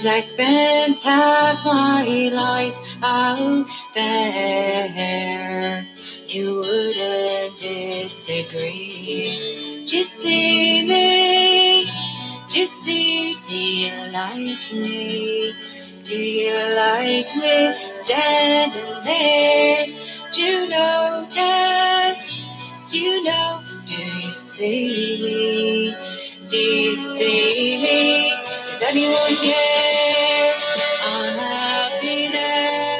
[0.00, 5.84] Cause I spent half my life out there.
[6.26, 9.34] You wouldn't disagree.
[9.84, 11.84] Just see me.
[12.48, 15.52] Just see, do you like me?
[16.02, 19.86] Do you like me standing there?
[20.32, 22.40] Do you notice?
[22.90, 23.62] Do you know?
[23.84, 25.94] Do you see me?
[26.48, 28.49] Do you see me?
[28.80, 30.54] Does anyone care?
[31.06, 32.96] On happiness.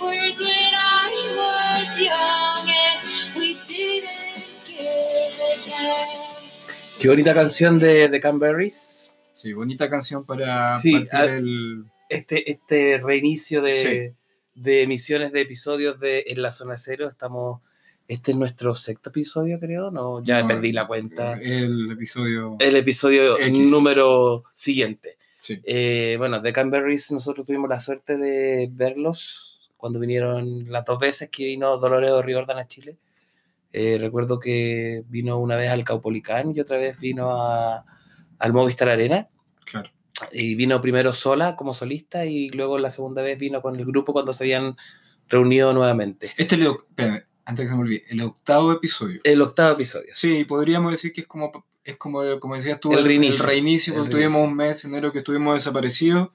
[0.00, 2.98] Where's when I was young and
[3.36, 6.98] we didn't give a damn?
[6.98, 9.12] Qué bonita canción de, de Canberries.
[9.32, 11.84] Sí, bonita canción para Sí, partir ah, el...
[12.08, 14.10] Este, este reinicio de, Sí.
[14.60, 17.08] de emisiones de episodios de En la Zona Cero.
[17.08, 17.60] Estamos.
[18.08, 19.90] Este es nuestro sexto episodio, creo.
[19.90, 21.34] No, ya no, perdí la cuenta.
[21.40, 22.56] El episodio...
[22.58, 23.70] El episodio X.
[23.70, 25.18] número siguiente.
[25.36, 25.60] sí.
[25.64, 31.28] Eh, bueno, de Canberries nosotros tuvimos la suerte de verlos cuando vinieron las dos veces
[31.28, 32.96] que vino Dolores O'Riordan a Chile.
[33.72, 37.84] Eh, recuerdo que vino una vez al Caupolicán y otra vez vino a-
[38.38, 39.28] al Movistar Arena.
[39.66, 39.90] Claro.
[40.32, 44.14] Y vino primero sola como solista y luego la segunda vez vino con el grupo
[44.14, 44.76] cuando se habían
[45.28, 46.32] reunido nuevamente.
[46.38, 49.20] Este oc- espérame, antes que se me olvide, el octavo episodio.
[49.24, 50.08] El octavo episodio.
[50.12, 51.50] Sí, podríamos decir que es como,
[51.82, 53.42] es como, como decías tú, El el, reinicio.
[53.42, 56.28] el reinicio, porque tuvimos un mes, enero, que estuvimos desaparecidos,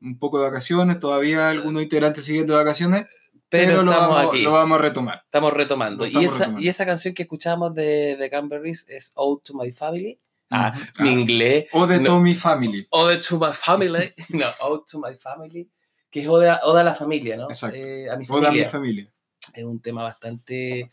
[0.00, 3.06] un poco de vacaciones, todavía algunos integrantes siguen de vacaciones,
[3.48, 4.42] Pero, pero, lo, vamos, aquí.
[4.42, 5.22] lo vamos a retomar.
[5.24, 6.06] Estamos retomando.
[6.06, 6.60] Y, esa, retomando.
[6.60, 10.18] y esa canción que escuchamos de, de es Ode to My Family.
[10.50, 11.02] Ah, Ujú.
[11.04, 11.64] mi Ah, inglés.
[11.72, 12.04] O de no.
[12.04, 12.86] Tommy Family.
[12.90, 14.12] Ode to My Family.
[14.30, 15.66] no, Ode to My Family.
[16.10, 17.48] Que es Ode a, Ode a la familia, ¿no?
[17.48, 17.74] Exacto.
[17.78, 18.64] Eh, a mi O de familia.
[18.64, 19.12] mi familia.
[19.54, 20.90] Es un tema bastante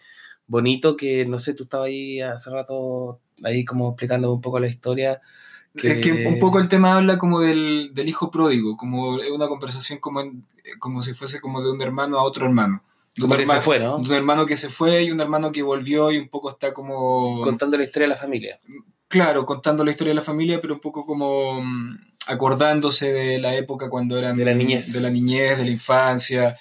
[0.47, 4.67] bonito que, no sé, tú estabas ahí hace rato, ahí como explicándome un poco la
[4.67, 5.21] historia.
[5.75, 9.47] Es que un poco el tema habla como del, del hijo pródigo, como es una
[9.47, 10.43] conversación como, en-
[10.79, 12.83] como si fuese como de un hermano a otro hermano.
[13.15, 13.97] De un, Como que se hermano, fue, ¿no?
[13.99, 16.73] de un hermano que se fue y un hermano que volvió y un poco está
[16.73, 17.41] como...
[17.43, 18.59] Contando la historia de la familia.
[19.07, 23.55] claro, contando la historia de la familia, pero un poco como mm, acordándose de la
[23.55, 24.35] época cuando eran...
[24.37, 24.93] De la niñez.
[24.93, 26.57] De la niñez, de la infancia,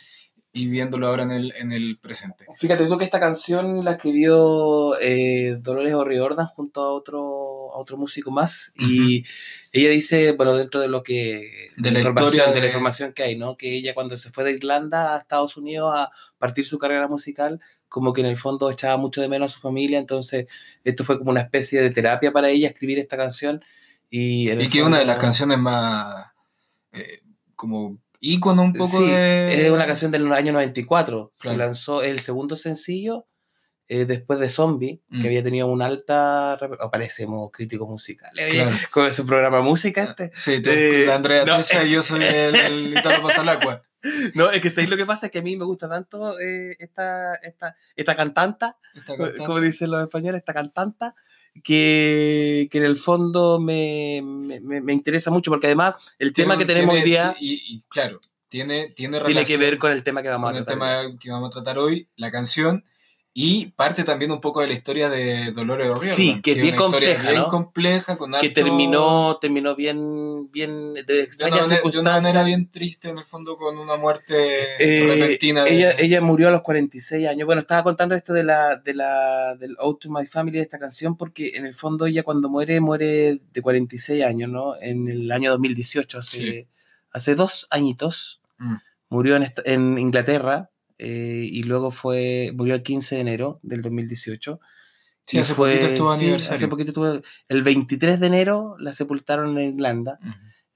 [0.53, 2.47] y viéndolo ahora en el, en el presente.
[2.57, 7.97] Fíjate tú que esta canción la escribió eh, Dolores O'Riordan junto a otro, a otro
[7.99, 9.25] músico más y
[9.73, 11.69] ella dice, bueno, dentro de lo que...
[11.77, 13.57] De la información, historia de de- la información que hay, ¿no?
[13.57, 17.61] Que ella cuando se fue de Irlanda a Estados Unidos a partir su carrera musical,
[17.89, 20.51] como que en el fondo echaba mucho de menos a su familia, entonces
[20.83, 23.63] esto fue como una especie de terapia para ella escribir esta canción.
[24.11, 26.27] Y, Y que es una de las canciones más...
[26.93, 27.21] eh,
[27.55, 29.67] como ícono un poco Sí, de...
[29.67, 31.31] es una canción del año 94.
[31.35, 31.59] Se Claro.
[31.59, 33.27] lanzó el segundo sencillo
[33.91, 35.21] eh, después de Zombie, Mm.
[35.23, 36.59] que había tenido una alta.
[36.59, 38.45] rep- O parecemos críticos musicales.
[38.45, 38.77] oye, Claro.
[38.91, 40.31] Con su programa música este.
[40.35, 43.83] Sí, te, Eh, Andrea no, y yo soy el, el Italo Pasalacua.
[44.35, 45.27] No, es que ¿sabéis lo que pasa?
[45.27, 49.39] Es que a mí me gusta tanto eh, esta, esta, esta cantanta, Esta cantante.
[49.39, 51.15] como dicen los españoles, esta cantanta,
[51.65, 56.59] que, que en el fondo me, me, me- interesa mucho, porque además el Tiene tema
[56.59, 60.23] que tenemos hoy día Y, y claro, tiene, tiene, tiene que ver con el tema
[60.23, 61.03] que vamos con a el tratar.
[61.09, 62.85] tema que vamos a tratar hoy, la canción,
[63.41, 66.11] y parte también un poco de la historia de Dolores O'Riordan.
[66.17, 67.49] Sí, que es bien compleja, bien ¿no?
[67.49, 71.75] compleja, con que harto- terminó, terminó bien, bien de de una, extrañas manera, de una
[71.77, 72.25] circunstancias.
[72.25, 74.35] manera bien triste, en el fondo, con una muerte
[74.81, 75.63] Eh, repentina.
[75.63, 77.47] de- ella, ella murió a los 46 años.
[77.47, 80.81] Bueno, estaba contando esto de la, de la, del Ode to My Family de esta
[80.81, 84.75] canción, porque en el fondo ella cuando muere, muere de 46 años, ¿no?
[84.81, 86.67] En el año 2018, hace, Sí.
[87.13, 88.41] hace dos añitos.
[88.59, 88.75] Mm.
[89.11, 94.61] Murió en, en Inglaterra eh, y luego fue, murió el 15 de enero del 2018.
[95.25, 96.55] Sí, Y hace poquito estuvo sí, aniversario.
[96.57, 100.19] hace poquito estuvo- el 23 de enero la sepultaron en Irlanda.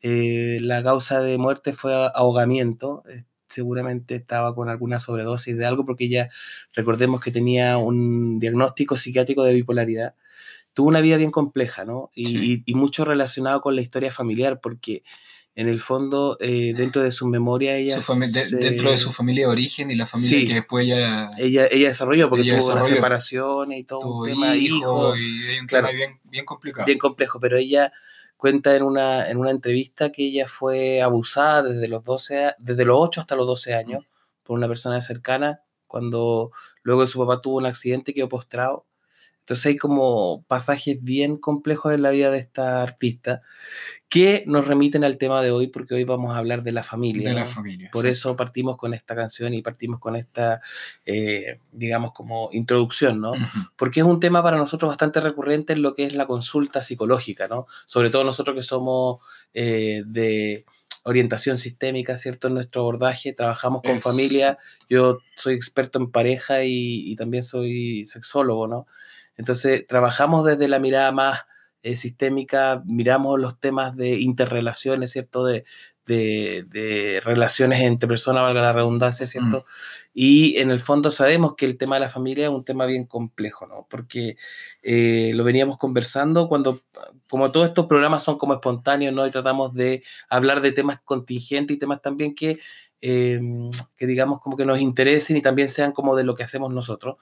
[0.00, 3.02] Eh, la causa de muerte fue ahogamiento.
[3.08, 6.30] eh, seguramente estaba con alguna sobredosis de algo, porque ella,
[6.72, 10.14] recordemos que tenía un diagnóstico psiquiátrico de bipolaridad.
[10.72, 12.10] Tuvo una vida bien compleja, ¿no?
[12.14, 12.62] Y, Sí.
[12.66, 15.02] y- y mucho relacionado con la historia familiar, porque
[15.54, 18.00] en el fondo, eh, dentro de su memoria, ella...
[18.00, 20.46] Su fami- de- se- Dentro de su familia de origen y la familia Sí.
[20.46, 22.94] que después ya Ella, ella desarrolló, porque Ella tuvo una desarrolló.
[22.96, 25.88] separación y todo tuvo un tema hijos hijo, y hay un claro.
[25.88, 26.86] tema bien, bien complicado.
[26.86, 27.92] bien complejo, pero ella
[28.38, 32.84] cuenta en una, en una entrevista que ella fue abusada desde los 12, a- desde
[32.86, 34.04] los 8 hasta los 12 años
[34.42, 36.50] por una persona cercana, cuando
[36.82, 38.86] luego su papá tuvo un accidente y quedó postrado.
[39.52, 43.42] Entonces hay como pasajes bien complejos en la vida de esta artista
[44.08, 47.28] que nos remiten al tema de hoy, porque hoy vamos a hablar de la familia.
[47.28, 47.46] de la ¿no?
[47.46, 47.90] familia.
[47.92, 48.28] Por exacto.
[48.30, 50.62] eso partimos con esta canción y partimos con esta,
[51.04, 53.32] eh, digamos, como introducción, ¿no?
[53.32, 53.40] Ujú.
[53.76, 57.46] porque es un tema para nosotros bastante recurrente en lo que es la consulta psicológica,
[57.46, 57.66] ¿no?
[57.84, 59.22] Sobre todo nosotros que somos
[59.52, 60.64] eh, de
[61.04, 62.48] orientación sistémica, ¿cierto?
[62.48, 64.56] En nuestro abordaje, trabajamos con Es- familia,
[64.88, 68.86] yo soy experto en pareja y, y también soy sexólogo, ¿no?
[69.36, 71.40] Entonces, trabajamos desde la mirada más
[71.82, 75.44] eh, sistémica, miramos los temas de interrelaciones, ¿cierto?
[75.44, 75.64] De,
[76.06, 79.64] de, de relaciones entre personas, valga la redundancia, ¿cierto?
[80.14, 83.06] Y en el fondo sabemos que el tema de la familia es un tema bien
[83.06, 83.86] complejo, ¿no?
[83.88, 84.36] Porque
[84.82, 86.80] eh, lo veníamos conversando cuando,
[87.30, 89.26] como todos estos programas son como espontáneos, ¿no?
[89.26, 92.58] Y tratamos de hablar de temas contingentes y temas también que,
[93.02, 93.40] eh,
[93.96, 97.16] que digamos, como que nos interesen y también sean como de lo que hacemos nosotros.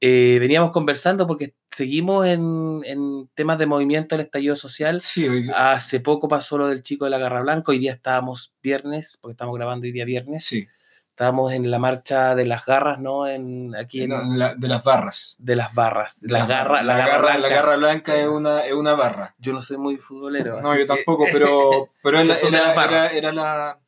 [0.00, 5.00] Eh, veníamos conversando porque seguimos en, en temas de movimiento del estallido social.
[5.00, 9.16] Sí, Hace poco pasó lo del chico de la Garra Blanca, hoy día estábamos viernes,
[9.22, 10.44] porque estamos grabando hoy día viernes.
[10.44, 10.66] sí.
[11.10, 13.28] Estábamos en la marcha de las garras, ¿no?
[13.28, 15.36] En, aquí en, No, la- de las barras.
[15.38, 16.20] de las barras.
[16.22, 17.54] Las La- garras, la, la, garra, garra, la blanca.
[17.54, 19.34] garra blanca es una, es una barra.
[19.38, 20.62] Yo no soy muy futbolero.
[20.62, 23.78] No, yo que- tampoco, pero, pero era, era- era- era la,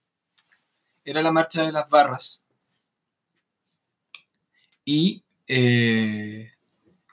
[1.04, 2.42] era la marcha de las barras.
[4.84, 6.52] Y, eh,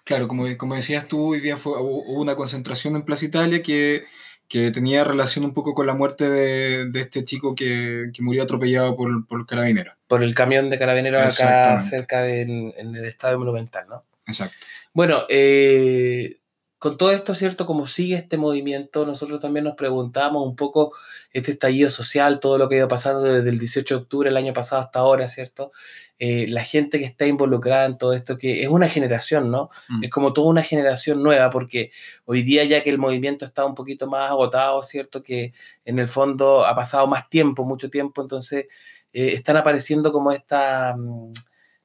[0.04, 4.04] claro, como, como decías tú, hoy día fue, hubo una concentración en Plaza Italia que,
[4.50, 8.44] que tenía relación un poco con la muerte de, de este chico que, que murió
[8.44, 9.96] atropellado por, por carabineros.
[10.08, 14.04] Por el camión de carabineros acá cerca de, en, en el estadio monumental, ¿no?
[14.28, 14.58] Exacto.
[14.94, 16.41] Bueno, eh,
[16.82, 17.68] con todo esto, ¿cierto?
[17.68, 20.94] Como sigue este movimiento, nosotros también nos preguntamos un poco
[21.32, 24.38] este estallido social, todo lo que ha ido pasando desde el 18 de octubre del
[24.38, 25.72] año pasado hasta ahora, ¿cierto?
[26.18, 29.70] Eh, la gente que está involucrada en todo esto, que es una generación, ¿no?
[29.90, 30.06] Mm.
[30.06, 31.92] Es como toda una generación nueva, porque
[32.26, 35.22] hoy día ya que el movimiento está un poquito más agotado, ¿cierto?
[35.22, 35.54] Que
[35.86, 38.66] en el fondo ha pasado más tiempo, mucho tiempo, entonces
[39.14, 40.96] eh, están apareciendo como esta...
[40.98, 41.32] mm,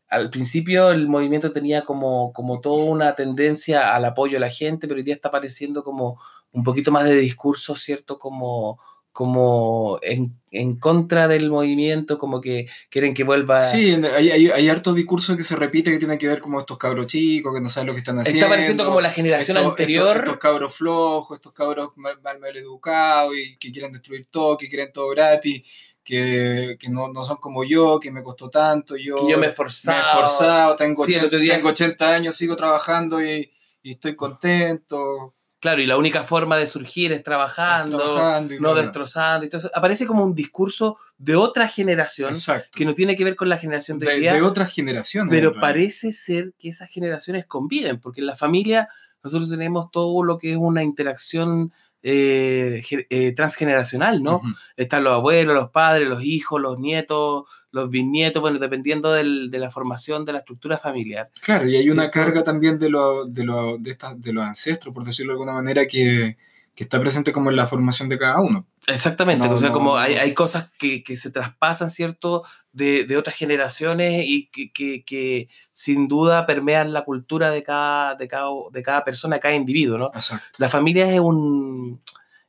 [0.08, 4.86] al principio el movimiento tenía como, como toda una tendencia al apoyo a la gente,
[4.86, 6.20] pero hoy día está apareciendo como
[6.52, 8.18] un poquito más de discurso, ¿cierto?
[8.18, 8.78] Como,
[9.12, 13.60] como en, en contra del movimiento, como que quieren que vuelva...
[13.60, 16.78] Sí, hay, hay, hay harto discurso que se repite que tiene que ver como estos
[16.78, 18.38] cabros chicos que no saben lo que están haciendo.
[18.38, 20.08] Está apareciendo como la generación estos- anterior.
[20.08, 24.56] Estos, estos cabros flojos, estos cabros mal, mal, mal educados y que quieren destruir todo,
[24.56, 28.96] que quieren todo gratis, que, que no, no son como yo, que me costó tanto,
[28.96, 30.76] yo, que yo me he me he esforzado.
[30.76, 33.50] tengo, Sí, el 80, otro día- tengo 80 años, sigo trabajando y,
[33.82, 35.34] y estoy contento.
[35.58, 37.98] Claro, y la única forma de surgir es trabajando,
[38.60, 39.44] no destrozando.
[39.44, 42.68] Entonces aparece como un discurso de otra generación Exacto.
[42.72, 45.30] que no tiene que ver con la generación de, De, día, de otras generaciones.
[45.30, 48.88] pero parece ser que esas generaciones conviven, porque en la familia
[49.24, 51.72] nosotros tenemos todo lo que es una interacción
[52.08, 54.40] eh, eh, transgeneracional, ¿no?
[54.76, 59.58] Están los abuelos, los padres, los hijos, los nietos, los bisnietos, bueno, dependiendo del- de
[59.58, 61.30] la formación de la estructura familiar.
[61.42, 64.94] Claro, y hay una carga también de, lo, de, lo, de, esta- de los ancestros,
[64.94, 66.36] por decirlo de alguna manera, que,
[66.76, 68.66] que está presente como en la formación de cada uno.
[68.86, 73.04] Exactamente, No, o sea, no, como hay, hay cosas que, que se traspasan, ¿cierto?, de,
[73.04, 78.28] de otras generaciones y que, que- que sin duda permean la cultura de cada, de
[78.28, 80.06] cada, de cada persona, de cada individuo, ¿no?
[80.14, 80.44] Exacto.
[80.58, 82.00] La familia es un,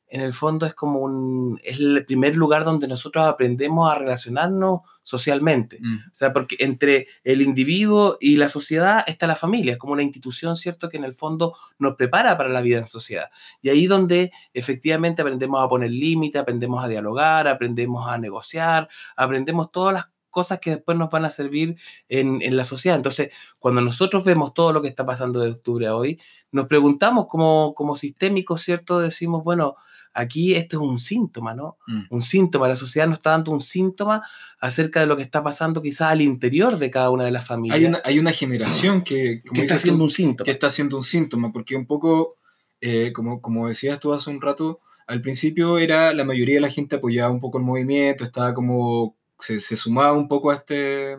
[0.10, 4.80] en el fondo es como un, es el primer lugar donde nosotros aprendemos a relacionarnos
[5.04, 5.80] socialmente.
[5.82, 5.96] Mm.
[5.96, 10.04] O sea, porque entre el individuo y la sociedad está la familia, es como una
[10.04, 13.30] institución, ¿cierto?, que en el fondo nos prepara para la vida en sociedad.
[13.62, 19.72] Y ahí donde efectivamente aprendemos a poner límites, aprendemos a dialogar, aprendemos a negociar, aprendemos
[19.72, 22.96] todas las cosas que después nos van a servir en, en la sociedad.
[22.96, 26.20] Entonces, cuando nosotros vemos todo lo que está pasando de octubre a hoy,
[26.52, 29.00] nos preguntamos como, como sistémicos, ¿cierto?
[29.00, 29.76] Decimos, bueno,
[30.18, 31.78] aquí esto es un síntoma, ¿no?
[31.86, 32.02] Mm.
[32.10, 34.24] Un síntoma, la sociedad nos está dando un síntoma
[34.60, 37.78] acerca de lo que está pasando quizás al interior de cada una de las familias.
[37.78, 40.46] Hay una, hay una generación que, como que está haciendo un síntoma.
[40.46, 42.38] que está haciendo un síntoma, porque un poco,
[42.82, 46.72] eh, como, como decías tú hace un rato, al principio era la mayoría de la
[46.72, 51.16] gente apoyaba un poco el movimiento, estaba como, se, se sumaba un poco a este,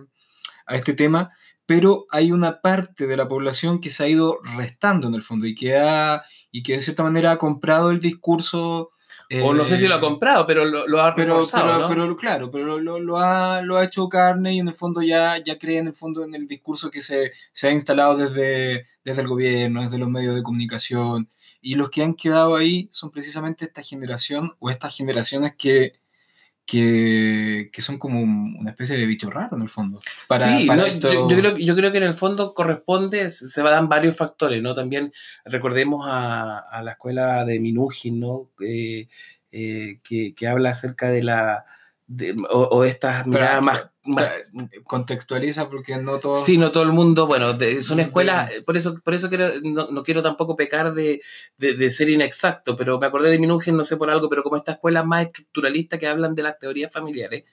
[0.67, 1.31] a este tema,
[1.67, 5.47] pero hay una parte de la población que se ha ido restando en el fondo
[5.47, 8.91] y que, ha, y que de cierta manera ha comprado el discurso
[9.39, 11.79] o no sé si lo ha Eh, comprado, pero lo, lo ha pero, reforzado, pero,
[11.79, 11.89] ¿no?
[11.89, 15.03] pero claro, pero lo, lo- lo ha, lo ha hecho carne y en el fondo
[15.03, 18.87] ya, ya cree en el fondo en el discurso que se, se ha instalado desde,
[19.05, 21.29] desde el gobierno, desde los medios de comunicación.
[21.61, 25.93] Y los que han quedado ahí son precisamente esta generación o estas generaciones que,
[26.69, 30.01] que, que son como una especie de bicho raro en el fondo.
[30.27, 33.31] Para, sí, para no, esto- yo, yo creo, yo creo que en el fondo corresponde,
[33.31, 34.75] se dan varios factores, ¿no?
[34.75, 35.11] También
[35.47, 38.51] recordemos a, a la escuela de Minujín, ¿no?
[38.61, 39.09] Eh,
[39.51, 41.65] eh, que, que habla acerca de la...
[42.09, 44.33] de- o, o estas miradas más, más-
[44.85, 46.37] contextualiza porque no todo...
[46.43, 49.29] Sí, no todo el mundo, bueno, de- son De- escuelas, eh, por eso, por eso
[49.29, 51.21] quiero- no, no quiero tampoco pecar de,
[51.59, 54.57] de- de ser inexacto, pero me acordé de Minujín, no sé por algo, pero como
[54.57, 57.45] estas escuelas más estructuralistas que hablan de las teorías familiares,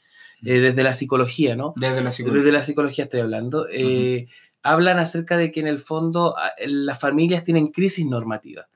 [0.46, 1.74] eh, desde la psicología, ¿no?
[1.76, 2.40] Desde la psicología.
[2.42, 4.28] Desde la psicología estoy hablando, eh,
[4.64, 8.68] hablan acerca de que en el fondo a- las familias tienen crisis normativa.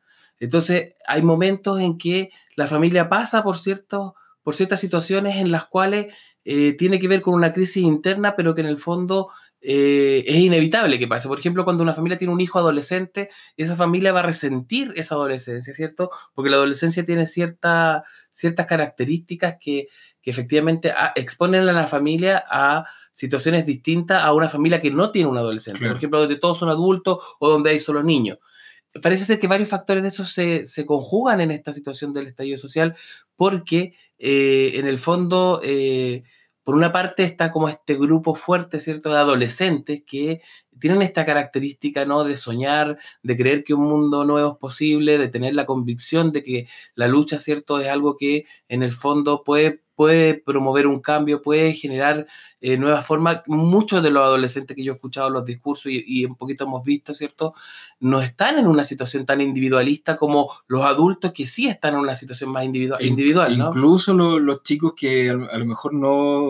[0.41, 4.13] Entonces, hay momentos en que la familia pasa por, ciertos,
[4.49, 6.07] por ciertas situaciones en las cuales
[6.43, 9.29] eh, tiene que ver con una crisis interna, pero que en el fondo
[9.61, 11.27] eh, es inevitable que pase.
[11.27, 15.13] Por ejemplo, cuando una familia tiene un hijo adolescente, esa familia va a resentir esa
[15.13, 16.09] adolescencia, ¿cierto?
[16.33, 19.87] Porque la adolescencia tiene cierta, ciertas características que,
[20.19, 25.11] que efectivamente ah, exponen a la familia a situaciones distintas a una familia que no
[25.11, 25.77] tiene un adolescente.
[25.77, 25.93] Claro.
[25.93, 28.39] Por ejemplo, donde todos son adultos o donde hay solo niños.
[29.01, 32.57] Parece ser que varios factores de eso se, se conjugan en esta situación del estallido
[32.57, 32.95] social
[33.35, 36.23] porque eh, en el fondo, eh,
[36.63, 40.41] por una parte está como este grupo fuerte, ¿cierto?, de adolescentes que
[40.79, 45.27] tienen esta característica, ¿no?, de soñar, de creer que un mundo nuevo es posible, de
[45.27, 49.81] tener la convicción de que la lucha, ¿cierto?, es algo que en el fondo puede,
[49.95, 52.25] puede promover un cambio, puede generar
[52.61, 53.41] eh, nuevas formas.
[53.47, 56.83] Muchos de los adolescentes que yo he escuchado los discursos y, y un poquito hemos
[56.85, 57.53] visto, ¿cierto?,
[57.99, 62.15] no están en una situación tan individualista como los adultos que sí están en una
[62.15, 63.67] situación más individual, In- individual ¿no?
[63.67, 66.49] Incluso lo- los chicos que a lo mejor no,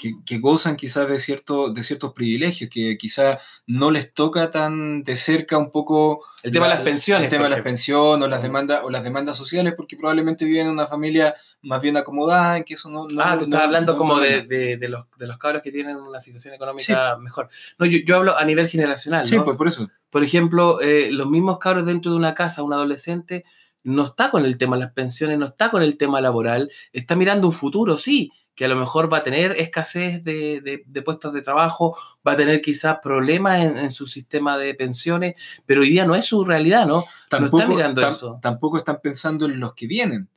[0.00, 5.02] que, que gozan quizás de, cierto, de ciertos privilegios, que quizás no les toca tan
[5.04, 7.24] de cerca un poco El tema de la- las pensiones.
[7.24, 10.66] el tema de las pensiones o las demandas o las demandas sociales, porque probablemente viven
[10.66, 13.60] en una familia más bien acomodada, en que eso no, no- Ah, tú no- estás
[13.62, 17.16] hablando no como de, de, de los, de los cabros que tienen una situación económica
[17.18, 17.48] mejor.
[17.78, 19.90] No, yo, yo hablo a nivel generacional, Sí, pues por eso.
[20.08, 23.44] Por ejemplo, eh, los mismos cabros dentro de una casa, un adolescente,
[23.82, 27.16] no está con el tema de las pensiones, no está con el tema laboral, está
[27.16, 31.02] mirando un futuro, sí, que a lo mejor va a tener escasez de, de- de
[31.02, 31.96] puestos de trabajo,
[32.26, 35.34] va a tener quizás problemas en, en su sistema de pensiones,
[35.64, 37.04] pero hoy día no es su realidad, ¿no?
[37.30, 38.38] Tampoco, mirando tam- eso.
[38.42, 40.28] tampoco están pensando en los que vienen.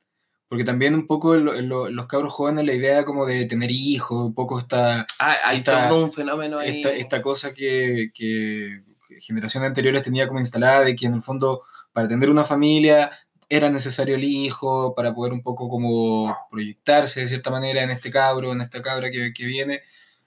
[0.48, 3.46] Porque también un poco en lo- en lo- los cabros jóvenes la idea como de
[3.46, 6.78] tener hijos, un poco esta, Ah, hay Está- todo un fenómeno ahí.
[6.78, 8.84] esta, esta cosa que, que
[9.20, 13.10] generaciones anteriores tenía como instalada de que en el fondo para tener una familia
[13.50, 18.10] era necesario el hijo para poder un poco como proyectarse de cierta manera en este
[18.12, 19.82] cabro, en esta cabra que, que viene.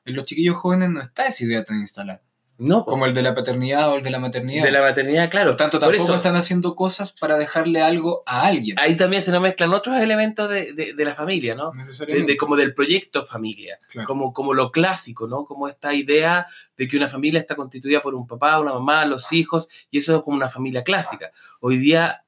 [0.05, 2.23] En los chiquillos jóvenes no está esa idea tan instalada,
[2.59, 4.63] no, como el de la paternidad o el de la maternidad.
[4.65, 5.51] de la maternidad, claro.
[5.51, 8.79] Por tanto, Por tampoco eso- están haciendo cosas para dejarle algo a alguien.
[8.79, 11.75] Ahí también se nos mezclan otros elementos de, de- de la familia, ¿no?
[11.75, 12.33] Necesariamente.
[12.33, 14.07] de- como del proyecto familia, Claro.
[14.07, 15.45] como, como lo clásico, ¿no?
[15.45, 16.47] Como esta idea
[16.77, 20.17] de que una familia está constituida por un papá, una mamá, los hijos, y eso
[20.17, 21.33] es como una familia clásica.
[21.61, 22.23] Hoy día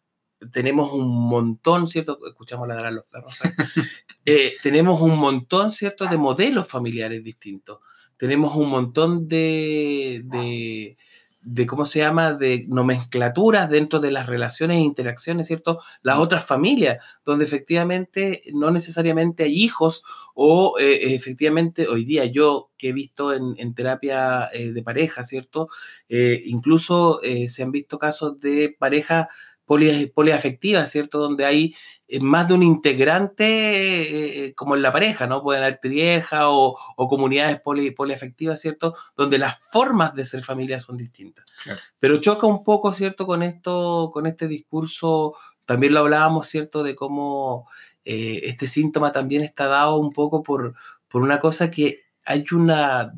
[0.53, 2.19] tenemos un montón, ¿cierto?
[2.27, 3.39] Escuchamos ladrar a los perros.
[4.25, 4.53] ¿eh?
[4.63, 7.81] Tenemos un montón, ¿cierto?, de modelos familiares distintos.
[8.17, 10.97] Tenemos un montón de, de,
[11.43, 15.81] de, ¿cómo se llama?, de nomenclaturas dentro de las relaciones e interacciones, ¿cierto?
[16.03, 20.05] Las otras familias, donde efectivamente no necesariamente hay hijos
[20.35, 25.25] o eh, efectivamente hoy día yo que he visto en, en terapia eh, de pareja,
[25.25, 25.69] ¿cierto?
[26.09, 29.27] Eh, incluso se han visto casos de parejas
[29.69, 31.19] poli, poliafectivas, ¿cierto?
[31.19, 31.75] Donde hay
[32.09, 35.43] eh, más de un integrante eh, eh, como en la pareja, ¿no?
[35.43, 38.95] Pueden haber trieja o, o comunidades poli, poliafectivas, ¿cierto?
[39.15, 41.45] Donde las formas de ser familia son distintas.
[41.63, 41.81] Claro.
[42.01, 43.27] Pero choca un poco, ¿cierto?
[43.27, 45.35] Con esto, con este discurso,
[45.67, 46.83] también lo hablábamos, ¿cierto?
[46.83, 47.69] De cómo
[48.05, 50.75] eh, este síntoma también está dado un poco por,
[51.09, 53.13] por una cosa que hay una,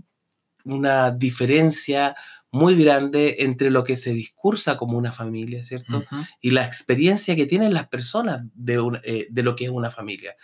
[0.64, 2.16] una diferencia
[2.52, 6.02] muy grande entre lo que se discursa como una familia, ¿cierto?
[6.40, 9.90] Y la experiencia que tienen las personas de, un- eh, de lo que es una
[9.90, 10.34] familia.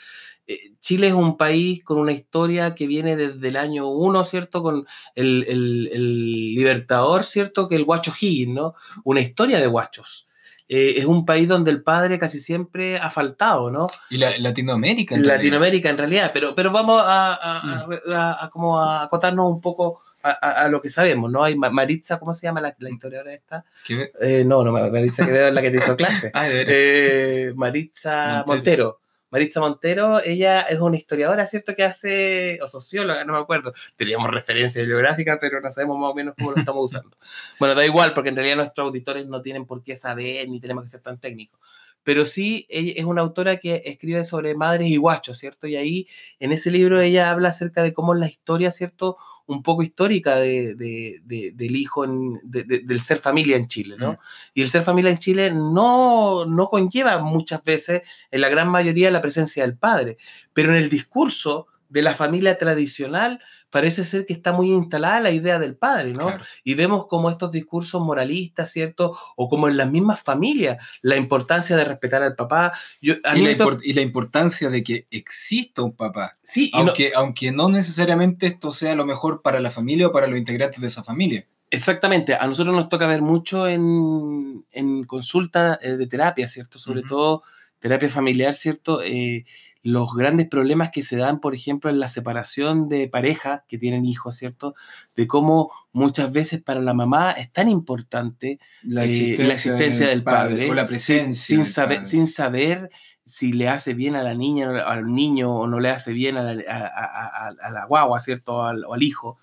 [0.46, 4.62] Eh, Chile es un país con una historia que viene desde el año 1, ¿cierto?
[4.62, 4.86] Con
[5.16, 7.68] el, el- el libertador, ¿cierto?
[7.68, 8.74] Que el guacho Higgins, ¿no?
[9.02, 10.28] Una historia de guachos.
[10.68, 13.86] Eh, es un país donde el padre casi siempre ha faltado, ¿no?
[14.10, 15.14] Y la, Latinoamérica.
[15.14, 15.36] en realidad.
[15.38, 17.92] Latinoamérica en realidad, pero, pero vamos a, a- a- Mm.
[18.12, 21.42] a- a como a acotarnos un poco a, a- lo que sabemos, ¿no?
[21.44, 23.64] Hay Ma- Maritza, ¿cómo se llama la, la historiadora esta?
[23.86, 24.10] ¿Qué?
[24.20, 26.30] Eh, no, no, Maritza Quevedo es la que te hizo clase.
[26.34, 26.46] Ah.
[26.50, 28.54] Eh, Maritza Montero.
[28.54, 29.00] Montero.
[29.28, 31.74] Maritza Montero, ella es una historiadora, ¿cierto?
[31.74, 33.72] Que hace, o socióloga, no me acuerdo.
[33.96, 37.16] Teníamos referencia bibliográfica, pero no sabemos más o menos cómo lo estamos usando.
[37.58, 40.84] bueno, da igual, porque en realidad nuestros auditores no tienen por qué saber, ni tenemos
[40.84, 41.58] que ser tan técnicos
[42.02, 45.66] pero sí ella es una autora que escribe sobre madres y guachos, ¿cierto?
[45.66, 46.06] Y ahí
[46.38, 49.16] en ese libro ella habla acerca de cómo es la historia, ¿cierto?
[49.46, 54.12] Un poco histórica de, de, de, del hijo, en, del ser familia en Chile, ¿no?
[54.12, 54.18] Mm.
[54.54, 59.10] Y el ser familia en Chile no, no conlleva muchas veces, en la gran mayoría,
[59.10, 60.18] la presencia del padre,
[60.52, 63.40] pero en el discurso de la familia tradicional
[63.76, 66.26] parece ser que está muy instalada la idea del padre, ¿no?
[66.28, 66.44] Claro.
[66.64, 69.14] Y vemos como estos discursos moralistas, ¿cierto?
[69.36, 72.72] O como en las mismas familias, la importancia de respetar al papá.
[73.02, 76.38] Yo, a Y la, y importancia de que exista un papá.
[76.42, 80.12] Sí, y no- Aunque, aunque no necesariamente esto sea lo mejor para la familia o
[80.12, 81.46] para los integrantes de esa familia.
[81.70, 82.34] exactamente.
[82.34, 86.78] A nosotros nos toca ver mucho en, en consulta eh, de terapia, ¿cierto?
[86.78, 87.42] Sobre todo
[87.78, 89.02] terapia familiar, ¿cierto?
[89.02, 89.44] Eh,
[89.86, 94.04] los grandes problemas que se dan, por ejemplo, en la separación de parejas que tienen
[94.04, 94.74] hijos, ¿cierto?
[95.14, 100.08] De cómo muchas veces para la mamá es tan importante La eh, existencia, la existencia
[100.08, 101.56] del padre, O la presencia.
[101.56, 102.10] sin, saber, padre.
[102.10, 102.90] sin saber
[103.24, 106.42] si le hace bien a la niña, al niño, o no le hace bien a
[106.42, 108.62] la, a- a- a- a la guagua, ¿cierto?
[108.64, 109.36] Al, o al hijo.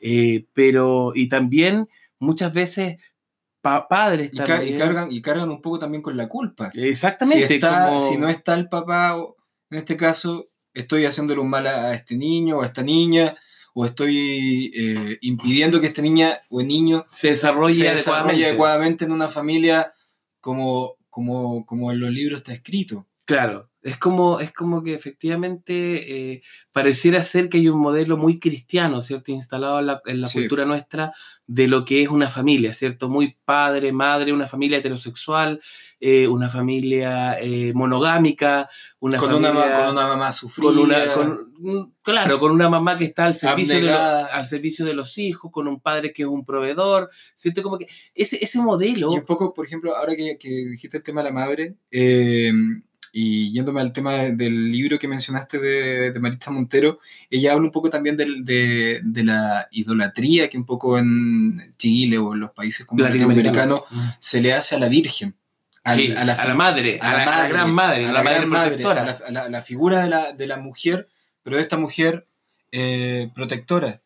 [0.00, 2.96] Eh, pero, y también muchas veces
[3.60, 6.70] pa- padres Y, y cargan, y cargan un poco también con la culpa.
[6.74, 7.46] Exactamente.
[7.46, 9.36] si, está, como- si no está el papá, o-
[9.74, 13.36] en este caso, estoy haciéndole un mal a, este niño o a esta niña,
[13.74, 18.10] o estoy eh, impidiendo que esta niña o niño se desarrolla se adecuadamente.
[18.10, 19.92] desarrolle adecuadamente en una familia
[20.40, 23.08] como, como, como en los libros está escrito.
[23.24, 28.38] Claro, es como, es como que efectivamente eh, pareciera ser que hay un modelo muy
[28.40, 29.30] cristiano, ¿cierto?
[29.30, 30.40] Instalado en la, en la Sí.
[30.40, 31.12] cultura nuestra
[31.46, 33.10] de lo que es una familia, ¿cierto?
[33.10, 35.60] Muy padre, madre, una familia heterosexual,
[36.00, 38.68] eh, una familia eh, monogámica,
[39.00, 39.50] una Con familia...
[39.50, 40.66] una, con una mamá sufrida.
[40.72, 44.26] con una, con- mm, claro, con una mamá que está al servicio, de lo- Abnegada.
[44.26, 47.62] al servicio de los hijos, con un padre que es un proveedor, ¿cierto?
[47.62, 49.12] Como que ese, ese modelo...
[49.12, 52.50] Y un poco, por ejemplo, ahora que, que dijiste el tema de la madre, eh,
[53.16, 56.98] y yéndome al tema del libro que mencionaste de, de Maritza Montero,
[57.30, 62.18] ella habla un poco también del- de, de la idolatría que un poco en Chile
[62.18, 62.98] o en los países como
[63.28, 63.82] latinoamericanos
[64.18, 65.36] se le hace a la Virgen.
[65.84, 68.24] al- Sí, a la, madre, a la, a la gran madre, a a la, la,
[68.24, 69.02] madre gran madre, protectora.
[69.02, 71.08] a la, a la- a la figura de la, de la mujer,
[71.44, 72.26] pero de esta mujer
[72.72, 74.00] eh, protectora.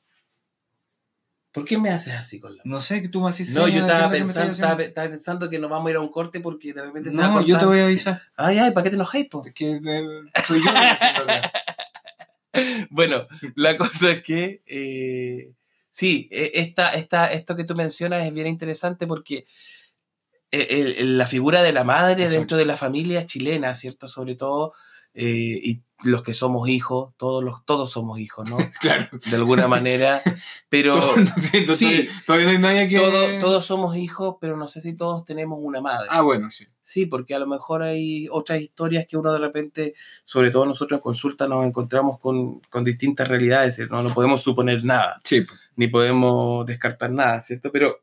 [1.52, 3.80] ¿Por qué me haces así con la No sé, que tú me haces No, yo
[3.80, 5.96] estaba ¿qué es lo que me pensando, estaba, estaba pensando que nos vamos a ir
[5.96, 8.20] a un corte porque de repente se va a No, yo te voy a avisar.
[8.36, 9.42] Ay, ay, ¿para qué te enojáis, po?
[9.42, 10.06] Que eh,
[10.46, 10.70] soy yo.
[12.90, 15.52] Bueno, la cosa es que eh,
[15.90, 19.46] sí, eh, esta, esta, esto que tú mencionas es bien interesante porque
[20.50, 22.38] eh, el- el- la figura de la madre Exacto.
[22.38, 24.08] dentro de la familia chilena, ¿cierto?
[24.08, 24.72] Sobre todo,
[25.14, 28.56] eh, y los que somos hijos, todos, los, todos somos hijos, ¿no?
[28.80, 29.08] Claro.
[29.30, 30.20] De alguna manera,
[30.68, 30.92] pero...
[30.98, 32.08] Todo- sí, to- sí.
[32.24, 32.96] todavía, no hay nadie que.
[32.98, 36.06] todo- todos somos hijos, pero no sé si todos tenemos una madre.
[36.10, 36.66] Ah, bueno, sí.
[36.80, 40.98] Sí, porque a lo mejor hay otras historias que uno de repente, sobre todo nosotros
[40.98, 44.02] en consulta, nos encontramos con, con distintas realidades, ¿no?
[44.02, 45.44] no podemos suponer nada, Sí,
[45.76, 47.70] ni podemos descartar nada, ¿cierto?
[47.72, 47.98] Pero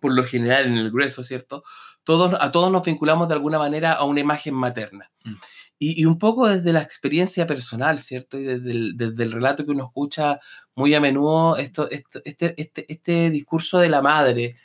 [0.00, 1.64] por lo general, en el grueso, ¿cierto?
[2.04, 5.10] Todos, a todos nos vinculamos de alguna manera a una imagen materna.
[5.24, 5.34] Mm.
[5.78, 8.38] Y, y un poco desde la experiencia personal, ¿cierto?
[8.38, 10.40] Y desde el, desde el relato que uno escucha
[10.74, 14.56] muy a menudo, esto, esto- este, este, este discurso de la madre,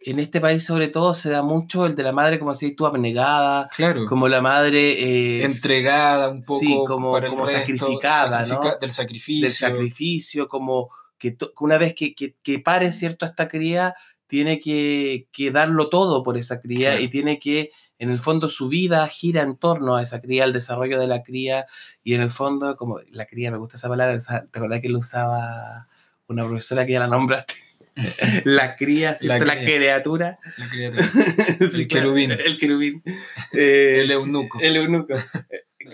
[0.00, 2.86] en este país sobre todo se da mucho el de la madre, como decís tú,
[2.86, 4.06] abnegada, Claro.
[4.06, 4.92] como la madre...
[5.40, 6.60] eh, Entregada un poco.
[6.60, 8.60] sí, como- para el como resto, sacrificada, ¿no?
[8.80, 9.42] Del sacrificio.
[9.42, 13.94] del sacrificio, como que, una vez que, que, que pare, ¿cierto?, esta cría,
[14.28, 17.02] tiene que, que darlo todo por esa cría Claro.
[17.04, 20.52] y tiene que, en el fondo, su vida gira en torno a esa cría, al
[20.52, 21.66] desarrollo de la cría
[22.04, 24.98] y en el fondo, como la cría, me gusta esa palabra, ¿te acordás que lo
[25.00, 25.88] usaba
[26.28, 27.54] una profesora que ya la nombraste?
[28.44, 29.16] la cría.
[29.22, 29.64] La, cría.
[29.64, 30.38] criatura.
[30.56, 31.04] La criatura.
[31.68, 32.30] Sí, claro, querubín.
[32.32, 33.02] El querubín.
[33.52, 34.58] Eh, El eunuco.
[34.60, 35.14] El eunuco.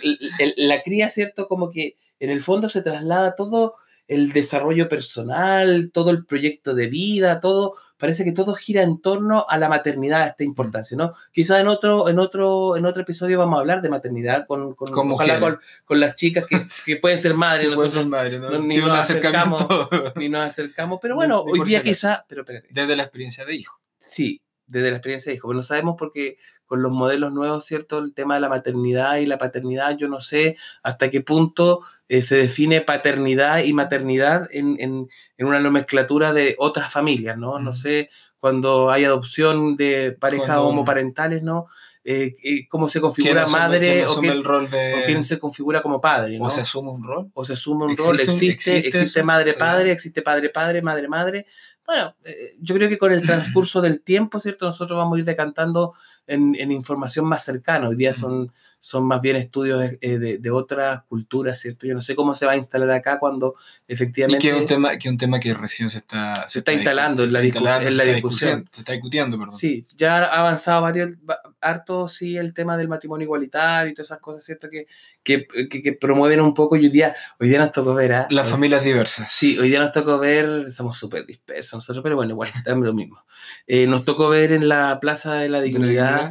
[0.03, 1.49] El- el- la cría, ¿cierto?
[1.49, 3.75] Como que en el fondo se traslada todo
[4.07, 9.47] el desarrollo personal, todo el proyecto de vida, todo, parece que todo gira en torno
[9.49, 11.15] a la maternidad, a esta importancia, ¿no?
[11.33, 14.93] Quizás en otro, en otro, en otro episodio vamos a hablar de maternidad con, con,
[14.93, 18.39] Con ojalá con, con las chicas que, que pueden ser madres, Puede ser nosotros madre,
[18.39, 18.59] ¿no?
[18.59, 21.91] ni nos acercamiento ni nos acercamos, pero bueno, hoy día si acaso.
[21.91, 22.69] quizá, pero espérate.
[22.71, 23.81] desde la experiencia de hijo.
[23.99, 26.37] Sí, desde la experiencia de hijo, pero no sabemos porque
[26.67, 27.99] con los modelos nuevos, ¿cierto?
[27.99, 32.23] El tema de la maternidad y la paternidad, yo no sé hasta qué punto eh,
[32.23, 37.59] se define paternidad y maternidad en, en- en una nomenclatura de otras familias, ¿no?
[37.59, 41.67] No sé, cuando hay adopción de parejas Cuando- homoparentales, ¿no?
[42.07, 44.93] eh, eh, cómo se ¿Quién configura asume, madre quién o, quién, el rol de...
[44.95, 46.39] o quién se configura como padre.
[46.39, 46.45] ¿no?
[46.45, 47.31] o se asume un rol?
[47.33, 49.27] o se asume un ¿Existe rol, existe, existe existe eso?
[49.27, 49.59] madre Sí.
[49.59, 51.47] padre, existe padre padre, madre madre.
[51.87, 54.67] Bueno, eh, yo creo que con el transcurso del tiempo, ¿cierto?
[54.67, 55.95] Nosotros vamos a ir decantando
[56.27, 57.89] en, en información más cercana.
[57.89, 61.87] Hoy día son, son más bien estudios eh, de, de otras culturas, ¿cierto?
[61.87, 63.55] Yo no sé cómo se va a instalar acá cuando
[63.89, 64.39] Y efectivamente...
[64.41, 66.47] que es un tema, que es un tema que recién se está...
[66.49, 68.69] Se está instalando se en la está discus- instalando, en se la discusión.
[68.73, 69.55] Se está discutiendo, perdón.
[69.57, 74.09] Sí, ya ha avanzado varios, va- harto, sí, el tema del matrimonio igualitario y todas
[74.09, 74.69] esas cosas, ¿cierto?
[74.71, 74.87] Que,
[75.23, 78.27] que, que- que promueven un poco y hoy día, hoy día nos tocó ver, ¿ah?
[78.31, 79.31] Las familias diversas.
[79.33, 82.93] Sí, hoy día nos tocó ver, somos súper dispersos nosotros, pero bueno, igual, es lo
[82.93, 83.23] mismo.
[83.67, 86.24] Eh, nos tocó ver en la Plaza de la ¿De la Dignidad,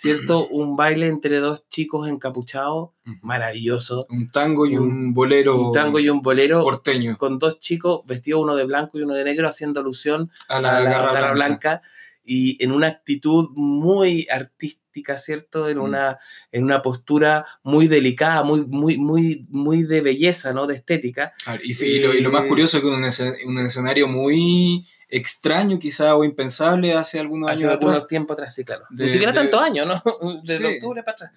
[0.00, 0.46] ¿cierto?
[0.48, 2.90] Un baile entre dos chicos encapuchados,
[3.22, 4.06] maravilloso.
[4.10, 8.00] Un tango y Un- un bolero Un tango y un bolero porteño con dos chicos
[8.06, 11.10] vestidos uno de blanco y uno de negro haciendo alusión a la, a la garra,
[11.10, 11.32] blanca.
[11.34, 11.82] blanca.
[12.30, 15.66] y en una actitud muy artística, ¿cierto?
[15.70, 15.82] En Mm.
[15.82, 16.18] una,
[16.52, 20.66] en una postura muy delicada, muy, muy, muy, muy de belleza, ¿no?
[20.66, 21.32] De estética.
[21.64, 24.86] Y, y lo, y lo más Eh, curioso es que un, escen- un escenario muy
[25.10, 28.06] extraño quizá o impensable hace algunos Hace años atrás.
[28.08, 28.84] tiempos atrás, sí, claro.
[28.90, 30.02] De- Ni siquiera de- tantos años, ¿no?
[30.44, 30.74] Desde Sí.
[30.76, 31.32] octubre para atrás.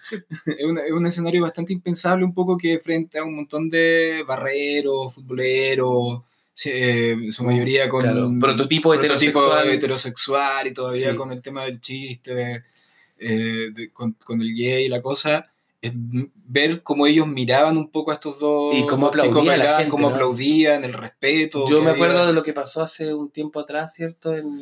[0.45, 4.23] Es, un- es un escenario bastante impensable un poco que frente a un montón de
[4.27, 6.21] barreros, futboleros,
[6.65, 9.69] eh, su mayoría con Claro, prototipo heterosexual.
[9.69, 11.15] heterosexual y todavía Sí.
[11.15, 12.65] con el tema del chiste,
[13.17, 15.50] eh, de- con, con el gay y la cosa,
[15.83, 19.75] ver cómo ellos miraban un poco a estos dos, Y cómo dos chicos aplaudía la
[19.77, 20.15] gente, cómo ¿no?
[20.15, 21.65] aplaudían, el respeto.
[21.67, 21.93] Yo me había.
[22.03, 24.35] acuerdo de lo que pasó hace un tiempo atrás, ¿cierto?
[24.35, 24.61] En-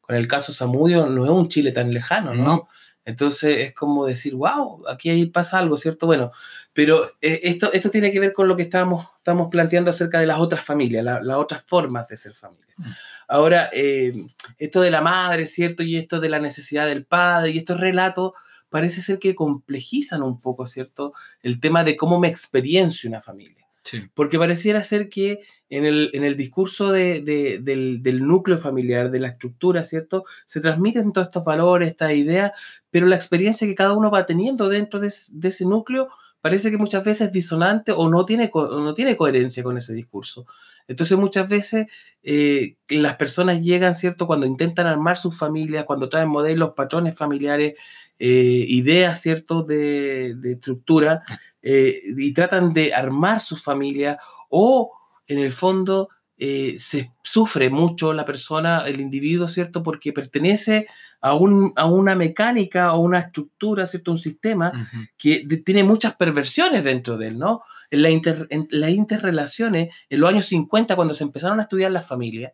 [0.00, 2.44] con el caso Samudio, no es un Chile tan lejano, ¿no?
[2.44, 2.68] No.
[3.04, 6.06] Entonces es como decir, wow, aquí ahí pasa algo, ¿cierto?
[6.06, 6.30] Bueno,
[6.72, 10.26] pero eh, esto, esto tiene que ver con lo que estábamos, estamos planteando acerca de
[10.26, 12.74] las otras familias, la- las otras formas de ser familia.
[12.76, 12.84] Mm.
[13.28, 14.12] Ahora, eh,
[14.58, 15.82] esto de la madre, ¿cierto?
[15.82, 18.32] Y esto de la necesidad del padre y estos relatos
[18.72, 21.12] parece ser que complejizan un poco, ¿cierto?
[21.42, 23.64] El tema de cómo me experiencio una familia.
[23.84, 24.00] Sí.
[24.14, 29.10] Porque pareciera ser que en el, en el discurso de- de- del, del núcleo familiar,
[29.10, 30.24] de la estructura, ¿cierto?
[30.46, 32.52] Se transmiten todos estos valores, estas ideas,
[32.90, 36.08] pero la experiencia que cada uno va teniendo dentro de, ese- de ese núcleo
[36.40, 39.92] parece que muchas veces es disonante o no tiene, o no tiene coherencia con ese
[39.94, 40.44] discurso.
[40.88, 41.86] Entonces muchas veces
[42.24, 44.26] eh, las personas llegan, ¿cierto?
[44.26, 47.74] Cuando intentan armar sus familias, cuando traen modelos, patrones familiares,
[48.18, 49.62] eh, ideas, ¿cierto?
[49.62, 51.22] De, de estructura,
[51.62, 54.16] eh, y tratan de armar sus familias
[54.48, 54.92] o
[55.26, 56.08] en el fondo
[56.44, 59.82] eh, se sufre mucho la persona, el individuo, ¿cierto?
[59.82, 60.86] Porque pertenece
[61.20, 64.10] a, un, a una mecánica o una estructura, ¿cierto?
[64.10, 64.72] Un sistema
[65.16, 67.62] que de- tiene muchas perversiones dentro de él, ¿no?
[67.92, 71.92] En, la inter- en las interrelaciones, en los años 50, cuando se empezaron a estudiar
[71.92, 72.52] las familias,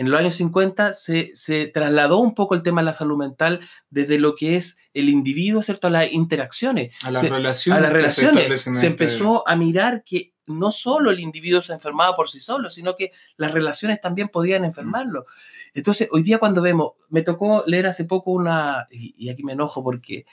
[0.00, 3.60] en los años 50 se, se trasladó un poco el tema de la salud mental
[3.90, 5.88] desde lo que es el individuo, ¿cierto?
[5.88, 7.78] A las interacciones, A las Se- relaciones.
[7.78, 8.60] a las relaciones.
[8.62, 12.96] Se empezó a mirar que no solo el individuo se enfermaba por sí solo, sino
[12.96, 15.26] que las relaciones también podían enfermarlo.
[15.74, 19.52] Entonces, hoy día cuando vemos, me tocó leer hace poco una, y, y aquí me
[19.52, 20.24] enojo porque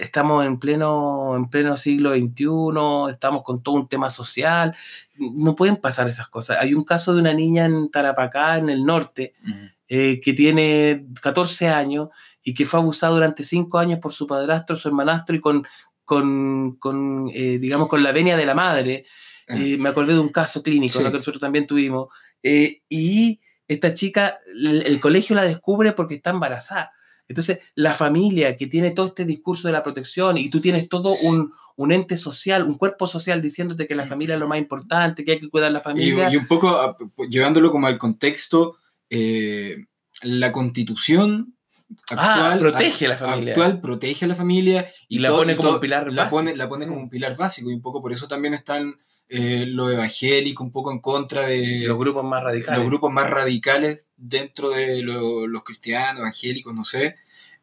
[0.00, 4.74] estamos en pleno, en pleno siglo XXI, estamos con todo un tema social,
[5.18, 6.58] no pueden pasar esas cosas.
[6.60, 9.54] Hay un caso de una niña en Tarapacá, en el norte, Ujú.
[9.88, 12.08] eh, que tiene 14 años
[12.42, 15.66] y que fue abusado durante 5 años por su padrastro, su hermanastro y con,
[16.04, 19.04] con, con, eh, digamos, con la venia de la madre.
[19.48, 21.04] Eh, me acordé de un caso clínico Sí.
[21.04, 21.10] ¿no?
[21.10, 22.08] que nosotros también tuvimos.
[22.42, 26.92] Eh, y esta chica, el, el colegio la descubre porque está embarazada.
[27.28, 31.14] Entonces, la familia que tiene todo este discurso de la protección y tú tienes todo
[31.24, 35.24] un, un ente social, un cuerpo social diciéndote que la familia es lo más importante,
[35.24, 36.30] que hay que cuidar la Y, familia.
[36.30, 36.96] y un poco a-
[37.28, 38.76] llevándolo como al contexto,
[39.10, 39.76] eh,
[40.22, 41.50] la constitución
[42.10, 43.52] Ah, actual, protege a la familia.
[43.52, 46.36] actual protege a la familia Y la todo- pone como todo- un pilar la básico,
[46.36, 46.88] pone, la pone sí.
[46.90, 48.94] como un pilar básico y un poco por eso también están
[49.28, 52.78] eh, los evangélicos un poco en contra de los grupos más radicales.
[52.78, 57.16] los grupos más radicales dentro de lo- los cristianos, evangélicos, no sé,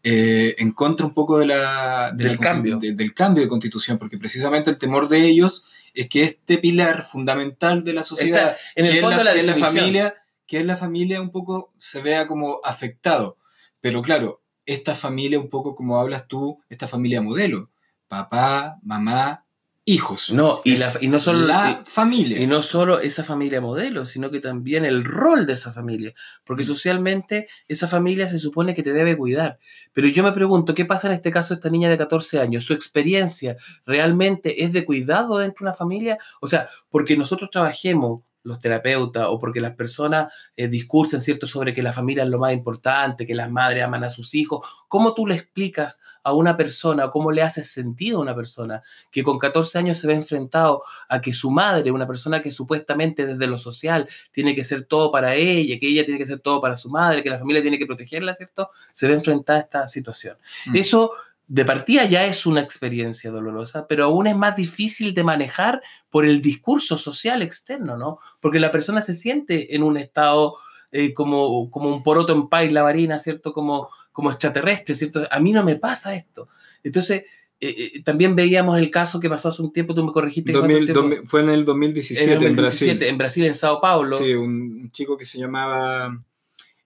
[0.03, 2.77] eh, en contra un poco de la, de Del la cambio.
[2.77, 7.03] de- del cambio de constitución, porque precisamente el temor de ellos es que este pilar
[7.03, 10.15] fundamental de la sociedad, Está en el que, es fondo la, la, que la familia,
[10.47, 13.37] que es la familia un poco se vea como afectado.
[13.79, 17.69] Pero claro, esta familia un poco como hablas tú, esta familia modelo,
[18.07, 19.45] papá, mamá,
[19.85, 20.31] hijos.
[20.31, 22.39] No, y, la- y no solo la familia.
[22.39, 26.13] Y no solo esa familia modelo, sino que también el rol de esa familia.
[26.43, 26.67] Porque Mm.
[26.67, 29.57] socialmente esa familia se supone que te debe cuidar.
[29.91, 32.63] Pero yo me pregunto, ¿qué pasa en este caso de esta niña de 14 años?
[32.65, 36.17] ¿Su experiencia realmente es de cuidado dentro de una familia?
[36.41, 41.73] O sea, porque nosotros trabajemos los terapeutas o porque las personas eh, discursen, ¿cierto?, sobre
[41.73, 44.65] que la familia es lo más importante, que las madres aman a sus hijos.
[44.87, 49.23] ¿Cómo tú le explicas a una persona, cómo le haces sentido a una persona que
[49.23, 53.47] con 14 años se ve enfrentado a que su madre, una persona que supuestamente desde
[53.47, 56.75] lo social tiene que ser todo para ella, que ella tiene que ser todo para
[56.75, 60.37] su madre, que la familia tiene que protegerla, ¿cierto?, se ve enfrentada a esta situación.
[60.67, 60.75] Mm.
[60.75, 61.11] Eso
[61.51, 66.25] de partida ya es una experiencia dolorosa, pero aún es más difícil de manejar por
[66.25, 68.19] el discurso social externo, ¿no?
[68.39, 70.55] Porque la persona se siente en un estado
[70.93, 73.51] eh, como, como un poroto en paila varina, ¿cierto?
[73.51, 75.27] Como, como extraterrestre, ¿cierto?
[75.29, 76.47] A mí no me pasa esto.
[76.83, 77.23] Entonces,
[77.59, 80.53] eh, eh, también veíamos el caso que pasó hace un tiempo, tú me corregiste.
[80.53, 82.93] que fue hace un 2000 tiempo, 2000 fue en el 2017 en el en, 2017,
[82.95, 83.09] Brasil.
[83.09, 84.13] en Brasil, en Sao Paulo.
[84.13, 86.17] Sí, un chico que se llamaba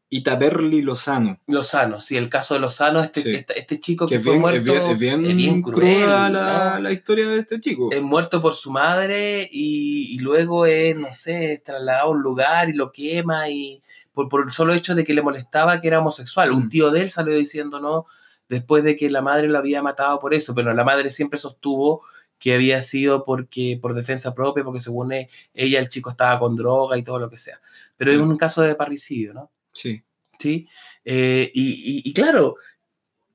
[0.09, 1.39] Itaberli Lozano.
[1.47, 3.31] Lozano, sí, el caso de Lozano, este, Sí.
[3.33, 4.57] este, este chico que, fue bien, muerto.
[4.59, 5.99] es bien, es bien es bien cruda cruel,
[6.33, 6.79] la, ¿no?
[6.81, 7.89] la historia de este chico.
[7.91, 12.69] es muerto por su madre y, y luego es, no sé, trasladado a un lugar
[12.69, 13.81] y lo quema y
[14.13, 16.51] por, por el solo hecho de que le molestaba que era homosexual.
[16.51, 16.69] Un Mm.
[16.69, 18.05] tío de él salió diciendo no
[18.47, 22.03] después de que la madre lo había matado por eso, pero la madre siempre sostuvo
[22.37, 26.55] que había sido porque por defensa propia, porque según e- ella el chico estaba con
[26.55, 27.59] droga y todo lo que sea.
[27.97, 28.23] Pero es Sí.
[28.23, 29.51] un caso de parricidio, ¿no?
[29.75, 30.01] Sí.
[30.39, 30.67] ¿sí?
[31.03, 32.55] Eh, y, y- y claro,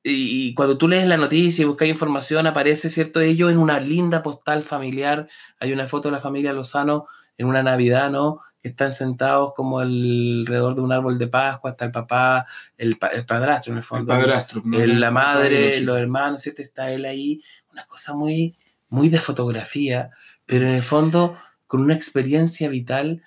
[0.03, 3.21] y, y cuando tú lees la noticia y buscas información, aparece, ¿cierto?
[3.21, 5.29] Ellos en una linda postal familiar,
[5.61, 7.07] hay una foto de la familia Lozano
[7.39, 8.41] en una Navidad, ¿no?
[8.63, 13.09] Que están sentados como alrededor de un árbol de Pascua, está el papá, el, pa-
[13.09, 14.63] el padrastro en el El fondo, padrastro.
[14.65, 14.79] ¿no?
[14.81, 16.63] el- la madre, los hermanos, ¿cierto?
[16.63, 18.57] Está él ahí, una cosa muy,
[18.89, 20.11] muy de fotografía,
[20.47, 23.23] pero en el fondo con una experiencia vital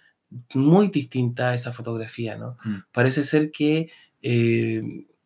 [0.54, 2.58] muy distinta a esa fotografía, ¿no?
[2.63, 2.76] Mm.
[2.91, 3.89] Parece ser que
[4.22, 4.82] eh,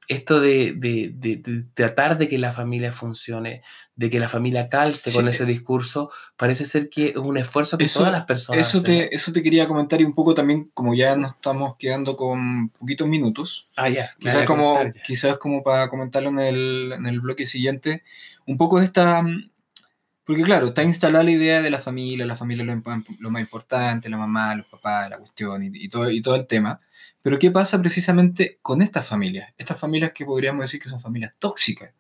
[0.10, 3.62] esto de, de- de- de tratar de que la familia funcione,
[3.98, 5.16] de que la familia calce Sí.
[5.18, 8.78] con ese discurso, parece ser que es un esfuerzo que Eso- todas las personas Eso
[8.78, 12.16] hacen, te, eso te quería comentar y un poco también, como ya nos estamos quedando
[12.16, 14.12] con poquitos minutos, Ah, ya.
[14.18, 14.92] quizás como, ya.
[15.06, 18.04] quizás como para comentarlo en el, en el bloque siguiente,
[18.46, 19.22] un poco de esta...
[20.28, 22.68] Porque claro, está instalada la idea de la familia, la familia es
[23.20, 26.46] lo, más importante, la mamá, los papás, la cuestión y, y todo, y todo el
[26.46, 26.82] tema.
[27.22, 29.54] Pero ¿qué pasa precisamente con estas familias?
[29.58, 31.92] Estas familias que podríamos decir que son familias tóxicas.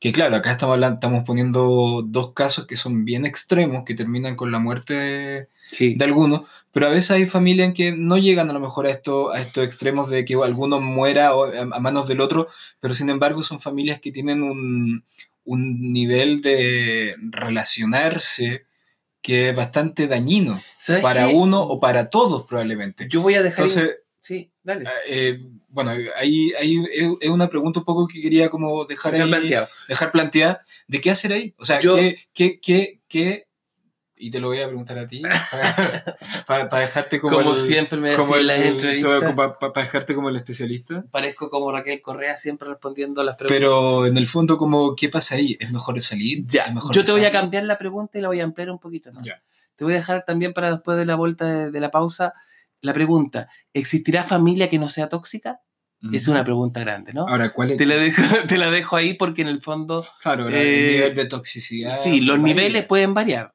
[0.00, 4.34] Que claro, acá estamos, hablando, estamos poniendo dos casos que son bien extremos, que terminan
[4.34, 5.94] con la muerte de, Sí.
[5.94, 8.90] de algunos, pero a veces hay familias en que no llegan a lo mejor a,
[8.90, 12.48] esto, a estos extremos de que alguno muera a manos del otro,
[12.80, 15.04] pero sin embargo son familias que tienen un,
[15.44, 18.64] un nivel de relacionarse
[19.20, 21.34] que es bastante dañino ¿Sabes para qué?
[21.34, 23.06] uno o para todos probablemente.
[23.08, 23.66] Yo voy a dejar...
[23.66, 24.84] Entonces, Sí, dale.
[25.08, 29.26] eh, bueno, ahí, ahí es es una pregunta un poco que quería como dejar Dejar
[29.26, 29.68] ahí, planteado.
[29.88, 31.54] dejar planteada de qué hacer ahí.
[31.58, 33.46] O sea, Yo- qué, qué, qué, qué-
[34.22, 36.04] y te lo voy a preguntar a ti, para,
[36.46, 39.84] para- para dejarte como, Como, el, siempre me como el- las entrevistas, para, para- para
[39.86, 41.04] dejarte como el especialista.
[41.10, 43.58] parezco como Raquel Correa siempre respondiendo las preguntas.
[43.58, 45.56] Pero en el fondo, como, ¿qué pasa ahí?
[45.60, 46.46] ¿Es mejor salir?
[46.46, 48.70] Ya, ¿Es mejor yo te voy a cambiar la pregunta y la voy a ampliar
[48.70, 49.20] un poquito, ¿no?
[49.22, 49.42] Ya.
[49.76, 52.34] Te voy a dejar también para después de la vuelta de, de la pausa
[52.80, 55.60] la pregunta, ¿existirá familia que no sea tóxica?
[56.12, 57.28] Es una pregunta grande, ¿no?
[57.28, 57.76] Ahora, ¿cuál es?
[57.78, 61.14] Te la, dejo, te la dejo ahí porque en el fondo, Claro, el eh, nivel
[61.14, 61.96] de toxicidad.
[61.96, 63.54] sí, los niveles pueden variar,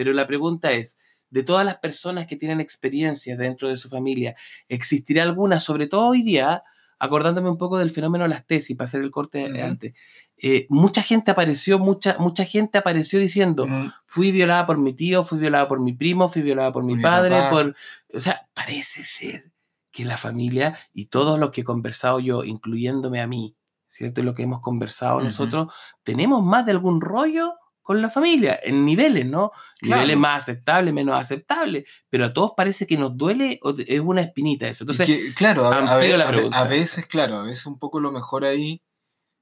[0.00, 0.96] pero la pregunta es,
[1.28, 4.34] de todas las personas que tienen experiencias dentro de su familia,
[4.66, 6.62] ¿existirá alguna, sobre todo hoy día,
[6.98, 9.62] acordándome un poco del fenómeno de las tesis, para hacer el corte Ujú.
[9.62, 9.92] antes,
[10.38, 13.66] eh, mucha gente apareció, mucha, mucha gente apareció diciendo,
[14.06, 17.36] fui violada por mi tío, fui violada por mi primo, fui violada por mi padre,
[17.36, 17.50] papá.
[17.50, 17.76] por...
[18.14, 19.52] O sea, parece ser
[19.90, 23.54] que la familia y todos los que he conversado yo, incluyéndome a mí,
[23.86, 24.22] ¿cierto?
[24.22, 27.52] Lo que hemos conversado nosotros, tenemos más de algún rollo
[27.90, 29.50] con la familia, en niveles, ¿no?
[29.80, 30.02] Claro.
[30.02, 34.20] Niveles más aceptables, menos aceptables, pero a todos parece que nos duele o es una
[34.20, 34.84] espinita eso.
[34.84, 38.80] es Entonces, que, claro, a, veces, claro, a veces un poco lo mejor ahí.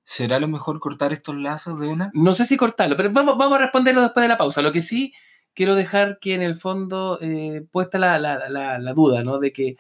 [0.03, 2.11] ¿Será lo mejor cortar estos lazos de una?
[2.15, 4.63] No sé si cortarlo, pero vamos, vamos a responderlo después de la pausa.
[4.63, 5.13] Lo que sí
[5.53, 9.39] quiero dejar que en el fondo eh, puesta la, la- la- la duda, ¿no?
[9.39, 9.77] De que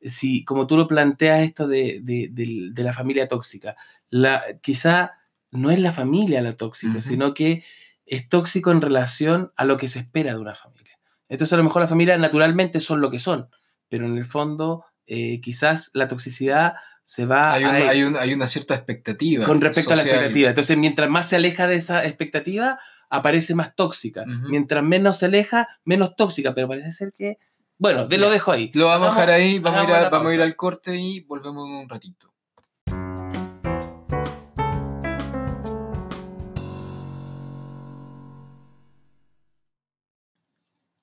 [0.00, 3.74] si, como tú lo planteas, esto de, de- de la familia tóxica,
[4.10, 5.10] la, quizá
[5.50, 7.64] no es la familia la tóxica, sino que
[8.14, 10.98] es tóxico en relación a lo que se espera de una familia.
[11.28, 13.48] Entonces a lo mejor las familias naturalmente son lo que son,
[13.88, 17.88] pero en el fondo eh, quizás la toxicidad se va Hay, un- a...
[17.88, 19.44] hay, un- hay una cierta expectativa.
[19.46, 20.50] Con respecto a la expectativa.
[20.50, 22.78] Entonces, mientras más se aleja de esa expectativa,
[23.10, 24.24] aparece más tóxica.
[24.26, 26.54] Mientras menos se aleja, menos tóxica.
[26.54, 27.38] Pero parece ser que.
[27.78, 28.70] Bueno, te lo dejo ahí.
[28.74, 31.20] Lo vamos a dejar ahí, vamos a, ir a- vamos a ir al corte y
[31.20, 32.31] volvemos en un ratito.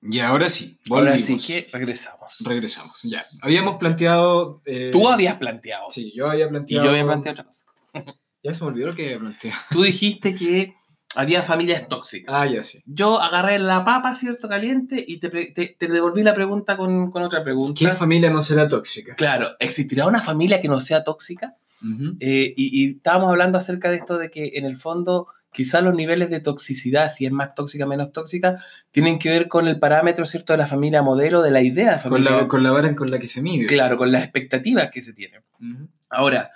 [0.02, 1.46] Y ahora sí, Ahora sí volvimos.
[1.46, 2.36] que regresamos.
[2.44, 3.22] Regresamos, ya.
[3.42, 4.60] Habíamos planteado...
[4.64, 5.86] eh, Tú habías planteado.
[5.90, 6.84] Sí, yo había Y planteado...
[6.84, 7.64] yo había planteado otra cosa.
[8.42, 9.58] Ya se me olvidó lo que había planteado.
[9.70, 10.72] Tú dijiste que
[11.14, 12.34] había familias tóxicas.
[12.34, 12.82] Ah, ya sí.
[12.86, 14.48] Yo agarré la papa, ¿cierto?
[14.48, 17.78] Caliente y te, te- te devolví la pregunta con, con otra pregunta.
[17.78, 19.14] ¿Qué familia no será tóxica?
[19.14, 21.56] Claro, ¿existirá una familia que no sea tóxica?
[21.82, 22.16] Ujú.
[22.20, 25.94] Eh, y, y estábamos hablando acerca de esto de que en el fondo quizás los
[25.94, 29.78] niveles de toxicidad, si es más tóxica o menos tóxica, tienen que ver con el
[29.78, 32.94] parámetro, ¿cierto?, de la familia modelo, de la idea de Con la, con la vara
[32.94, 33.66] con la que se mide.
[33.66, 35.42] Claro, con las expectativas que se tienen.
[35.60, 35.88] Ujú.
[36.08, 36.50] Ahora,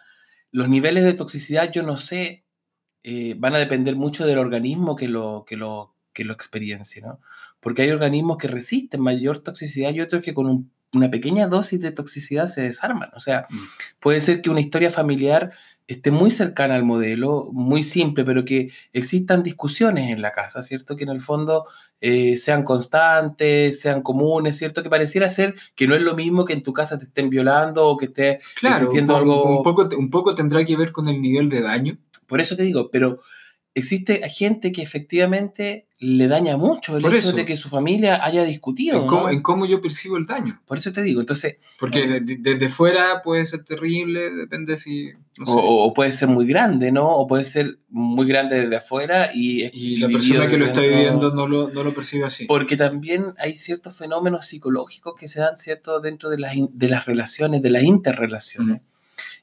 [0.53, 2.45] los niveles de toxicidad, yo no sé,
[3.03, 7.21] eh, van a depender mucho del organismo que lo, que lo, que lo experiencie, ¿no?
[7.61, 11.81] Porque hay organismos que resisten mayor toxicidad y otros que con un- una pequeña dosis
[11.81, 13.11] de toxicidad se desarman.
[13.15, 13.57] O sea, Mm.
[13.99, 15.51] puede ser que una historia familiar
[15.87, 20.97] esté muy cercana al modelo, muy simple, pero que existan discusiones en la casa, ¿cierto?
[20.97, 21.67] Que en el fondo
[22.01, 24.83] eh, sean constantes, sean comunes, ¿cierto?
[24.83, 27.87] Que pareciera ser que no es lo mismo que en tu casa te estén violando
[27.87, 29.59] o que esté Claro, un, existiendo algo...
[29.59, 31.99] un poco, un poco tendrá que ver con el nivel de daño.
[32.27, 33.19] Por eso te digo, pero
[33.75, 37.37] existe gente que efectivamente le daña mucho el Por hecho eso.
[37.37, 39.01] de que su familia haya discutido.
[39.01, 39.31] En cómo, ¿no?
[39.31, 40.61] en cómo yo percibo el daño.
[40.67, 45.13] Por eso te digo, entonces, Porque de- desde fuera puede ser terrible, depende si...
[45.39, 45.53] no sé.
[45.55, 47.11] o, puede ser muy grande, ¿no?
[47.11, 49.65] O puede ser muy grande desde afuera y...
[49.73, 52.45] y la persona que lo está viviendo no lo, no lo percibe así.
[52.47, 56.89] Porque también hay ciertos fenómenos psicológicos que se dan, ¿cierto?, dentro de las, in- de
[56.89, 58.83] las relaciones, de las interrelaciones.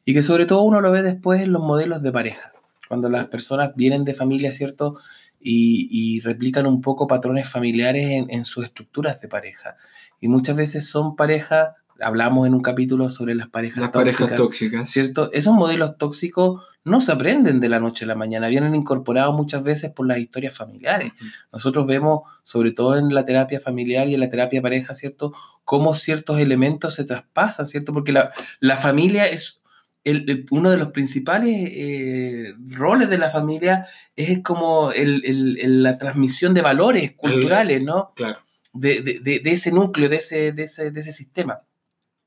[0.06, 2.52] Y que sobre todo uno lo ve después en los modelos de pareja.
[2.88, 4.98] Cuando las personas vienen de familia, ¿cierto?
[5.44, 9.76] Y, y replican un poco patrones familiares en, en sus estructuras de pareja.
[10.20, 14.38] Y muchas veces son parejas, hablamos en un capítulo sobre las parejas Las tóxicas, parejas
[14.38, 14.90] tóxicas.
[14.90, 15.32] ¿cierto?
[15.34, 19.64] Esos modelos tóxicos no se aprenden de la noche a la mañana, vienen incorporados muchas
[19.64, 21.14] veces por las historias familiares.
[21.52, 25.32] Nosotros vemos, sobre todo en la terapia familiar y en la terapia pareja, ¿cierto?
[25.64, 27.94] Cómo ciertos elementos se traspasan, ¿cierto?
[27.94, 29.61] Porque la, la familia es
[30.04, 33.86] el- el- uno de los principales eh, roles de la familia,
[34.16, 38.14] es como el- la transmisión de valores culturales, ¿no?
[38.16, 38.40] Claro.
[38.74, 41.62] de, de- de- ese núcleo, de ese, de ese, de ese sistema.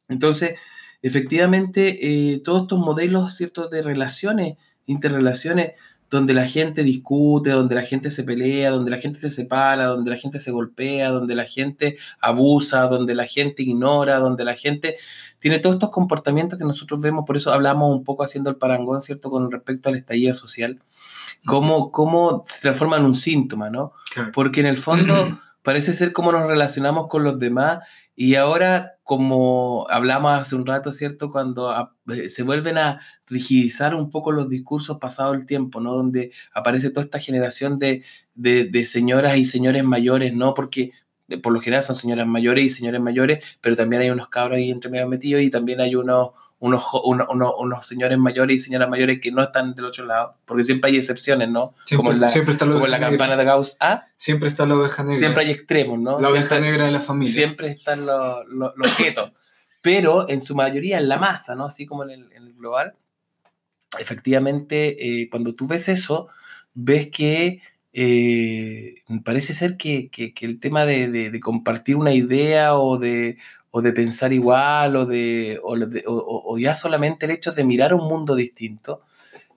[0.09, 0.57] Entonces,
[1.01, 5.73] efectivamente, eh, todos estos modelos, ¿cierto?, de relaciones, interrelaciones,
[6.15, 10.13] donde la gente discute, donde la gente se pelea, donde la gente se separa, donde
[10.13, 14.95] la gente se golpea, donde la gente abusa, donde la gente ignora, donde la gente
[15.41, 19.01] tiene todos estos comportamientos que nosotros vemos, por eso hablamos un poco haciendo el parangón,
[19.01, 20.79] ¿cierto?, con respecto al estallido social,
[21.45, 23.93] cómo, cómo se transforma en un síntoma, ¿no?
[24.33, 27.85] Porque en el fondo parece ser cómo nos relacionamos con los demás
[28.17, 31.33] y ahora, como hablamos hace un rato, ¿cierto?
[31.33, 35.95] Cuando a- eh, se vuelven a rigidizar un poco los discursos pasado el tiempo, ¿no?
[35.95, 38.05] Donde aparece toda esta generación de,
[38.37, 40.55] de- de señoras y señores mayores, ¿no?
[40.55, 40.93] Porque
[41.29, 44.59] eh, por lo general son señoras mayores y señores mayores, pero también hay unos cabros
[44.59, 48.59] ahí entre medio metidos y también hay unos, unos, uno- uno- unos señores mayores y
[48.61, 51.75] señoras mayores que no están del otro lado, porque siempre hay excepciones, ¿no?
[51.85, 54.65] Siempre, como en la, siempre está la como la campana de Gauss A, Siempre está
[54.65, 55.19] la oveja negra.
[55.19, 56.21] siempre hay extremos, ¿no?
[56.21, 57.35] la oveja siempre, negra de la familia.
[57.35, 59.33] siempre están los, los, los guetos,
[59.83, 61.67] pero en su mayoría en la masa, ¿no?
[61.67, 62.95] Así como en el, en el global.
[63.99, 66.29] Efectivamente, eh, cuando tú ves eso,
[66.75, 67.61] ves que
[67.93, 72.99] eh, parece ser que, que- que el tema de, de- de compartir una idea o
[72.99, 73.37] de,
[73.77, 77.53] o de pensar igual o, de, o, de- o- o- o ya solamente el hecho
[77.53, 79.03] de mirar un mundo distinto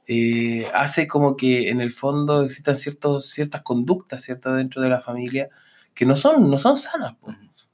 [0.08, 4.54] eh, hace como que en el fondo existan ciertos, ciertas conductas ¿cierto?
[4.54, 5.50] dentro de la familia
[5.94, 7.16] que no son, no son sanas.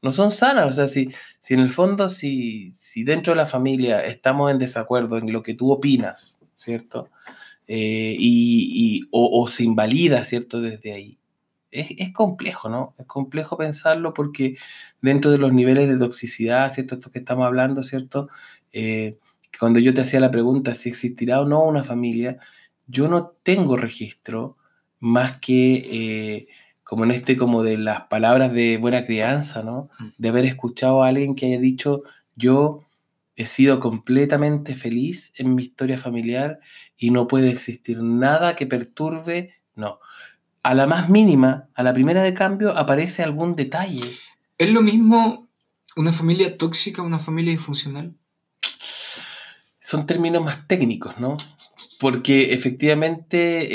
[0.02, 0.68] No son sanas.
[0.68, 4.58] O sea, si, si en el fondo, si, si dentro de la familia estamos en
[4.60, 7.10] desacuerdo en lo que tú opinas, ¿cierto?
[7.68, 10.62] Eh, y, y- o, o se invalida, ¿cierto?
[10.62, 11.18] Desde ahí.
[11.74, 12.96] Es, es complejo, ¿no?
[12.98, 14.58] Es complejo pensarlo porque
[15.02, 16.96] dentro de los niveles de toxicidad, ¿cierto?
[16.96, 18.30] Esto que estamos hablando, ¿cierto?
[18.72, 19.18] Eh,
[19.60, 22.38] cuando yo te hacía la pregunta si existirá o no una familia,
[22.88, 24.58] yo no tengo registro
[25.00, 26.48] más que eh,
[26.84, 29.90] como en este, como de las palabras de buena crianza, ¿no?
[30.00, 30.08] Mm.
[30.18, 32.04] De haber escuchado a alguien que haya dicho,
[32.36, 32.86] yo
[33.36, 36.60] he sido completamente feliz en mi historia familiar
[36.98, 40.00] y no puede existir nada que perturbe, no.
[40.64, 44.04] A la más mínima, a la primera de cambio, aparece algún detalle.
[44.58, 45.50] ¿Es lo mismo
[45.98, 48.14] una familia tóxica o una familia disfuncional?
[49.82, 51.36] Son términos más técnicos, ¿no?
[52.00, 53.68] Porque efectivamente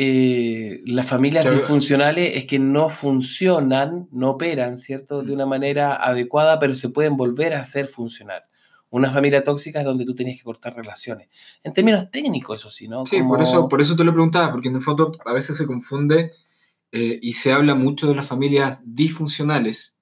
[0.75, 1.59] eh, las familias Claro.
[1.59, 5.23] disfuncionales es que no funcionan, no operan, ¿cierto?
[5.23, 8.49] De una manera adecuada, pero se pueden volver a hacer funcionar.
[8.91, 11.29] Una familia tóxica es donde tú tienes que cortar relaciones.
[11.63, 13.05] En términos técnicos, eso sí, ¿no?
[13.05, 15.59] Sí, Como- por, eso, por eso te lo preguntaba, porque en el fondo a veces
[15.59, 16.33] se confunde
[16.93, 19.99] eh, y se habla mucho de las familias disfuncionales,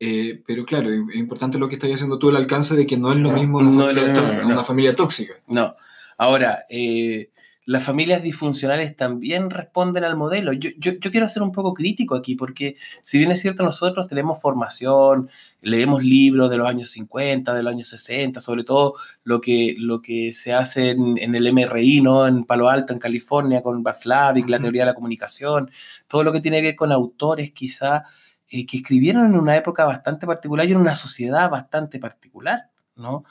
[0.00, 3.10] eh, pero claro, es importante lo que estás haciendo tú, el alcance de que no
[3.12, 5.34] es lo mismo una, No familia, una familia tóxica.
[5.46, 5.74] No.
[6.16, 7.30] Ahora, eh,
[7.68, 10.54] las familias disfuncionales también responden al modelo.
[10.54, 14.08] Yo, yo, yo quiero ser un poco crítico aquí, porque si bien es cierto, nosotros
[14.08, 15.28] tenemos formación,
[15.60, 20.00] leemos libros de los años 50, de los años 60, sobre todo lo que, lo
[20.00, 22.26] que se hace en, en el MRI, ¿no?
[22.26, 25.70] En Palo Alto, en California, con Václavic, la teoría de la comunicación,
[26.06, 28.04] todo lo que tiene que ver con autores quizá
[28.48, 33.24] eh, que escribieron en una época bastante particular y en una sociedad bastante particular, ¿no?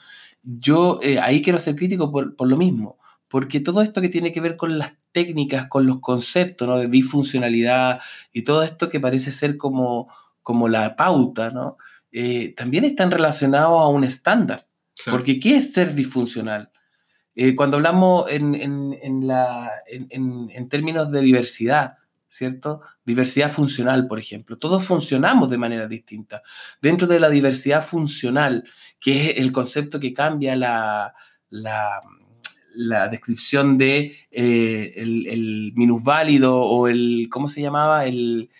[0.44, 2.97] Yo eh, ahí quiero ser crítico por, por lo mismo,
[3.28, 6.78] porque todo esto que tiene que ver con las técnicas, con los conceptos ¿no?
[6.78, 8.00] de disfuncionalidad
[8.32, 10.12] y todo esto que parece ser como,
[10.42, 11.76] como la pauta, ¿no?
[12.10, 14.66] Eh, también están relacionados a un estándar.
[15.02, 15.18] Claro.
[15.18, 16.70] Porque ¿qué es ser disfuncional?
[17.34, 21.98] Eh, cuando hablamos en, en- en la- en- términos de diversidad,
[22.28, 22.80] ¿cierto?
[23.04, 24.58] Diversidad funcional, por ejemplo.
[24.58, 26.42] Todos funcionamos de manera distinta.
[26.82, 28.64] Dentro de la diversidad funcional,
[29.00, 31.14] que es el concepto que cambia la,
[31.50, 32.00] la,
[32.80, 38.06] la descripción de eh, el, el minusválido o el, ¿cómo se llamaba?
[38.06, 38.50] El,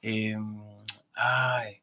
[0.00, 0.36] eh,
[1.14, 1.78] ay,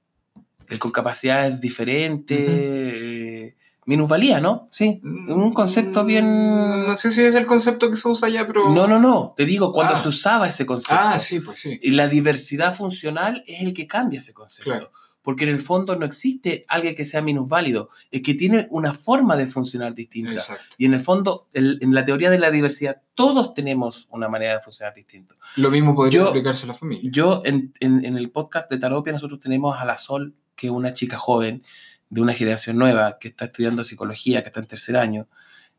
[0.69, 2.39] el con capacidades diferentes.
[2.49, 4.69] eh, minusvalía, ¿no?
[4.71, 6.23] Sí, un concepto bien...
[6.25, 8.69] Mm, No sé si es el concepto que se usa ya, pero...
[8.69, 9.97] No, no, no, te digo, cuando Ah.
[9.97, 11.03] se usaba ese concepto.
[11.03, 11.77] Ah, sí, pues sí.
[11.81, 14.69] Y la diversidad funcional es el que cambia ese concepto.
[14.71, 14.91] Claro.
[15.23, 19.35] Porque en el fondo no existe alguien que sea minusválido, es que tiene una forma
[19.37, 20.31] de funcionar distinta.
[20.31, 20.75] Exacto.
[20.79, 24.55] Y en el fondo, el- en la teoría de la diversidad, todos tenemos una manera
[24.55, 25.35] de funcionar distinta.
[25.57, 27.09] Lo mismo podría Yo- aplicarse a la familia.
[27.13, 30.73] Yo, en, en- en el podcast de Taropia, nosotros tenemos a la Sol, que es
[30.73, 31.63] una chica joven
[32.09, 35.27] de una generación nueva, que está estudiando psicología, que está en tercer año,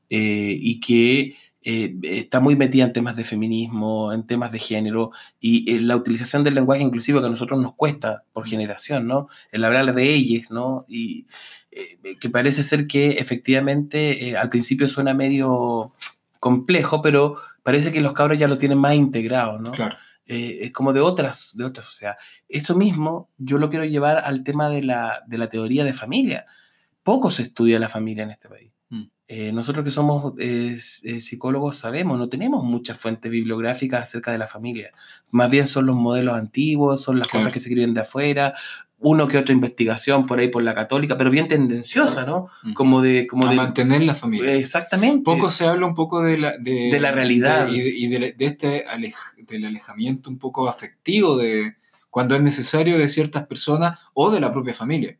[0.08, 5.10] eh, y que eh, está muy metida en temas de feminismo, en temas de género,
[5.40, 9.28] y eh, la utilización del lenguaje inclusivo que a nosotros nos cuesta por generación, ¿no?
[9.50, 10.84] El hablar de ellas, ¿no?
[10.88, 11.26] Y
[11.74, 15.92] eh, que parece ser que efectivamente eh, al principio suena medio
[16.38, 19.70] complejo, pero parece que los cabros ya lo tienen más integrado, ¿no?
[19.70, 19.96] Claro.
[20.26, 22.22] eh, es como de otras, de otras sociedades.
[22.48, 26.46] Eso mismo yo lo quiero llevar al tema de la, de la teoría de familia.
[27.02, 28.70] Poco se estudia la familia en este país.
[28.92, 29.02] Mm.
[29.28, 34.36] Eh, nosotros que somos eh, eh, psicólogos sabemos, no tenemos muchas fuentes bibliográficas acerca de
[34.38, 34.92] la familia.
[35.30, 37.40] Más bien son los modelos antiguos, son las Claro.
[37.40, 38.52] cosas que se escriben de afuera,
[38.98, 42.46] uno que otra investigación por ahí por la católica, pero bien tendenciosa, ¿no?
[42.62, 42.74] Mm.
[42.74, 43.26] Como de...
[43.26, 44.52] Como a de mantener la familia.
[44.54, 45.24] exactamente.
[45.24, 47.66] Poco se habla un poco de la, de, De la realidad.
[47.66, 51.76] de- y de, y de- de este alej- del alejamiento un poco afectivo de
[52.10, 55.16] cuando es necesario de ciertas personas o de la propia familia.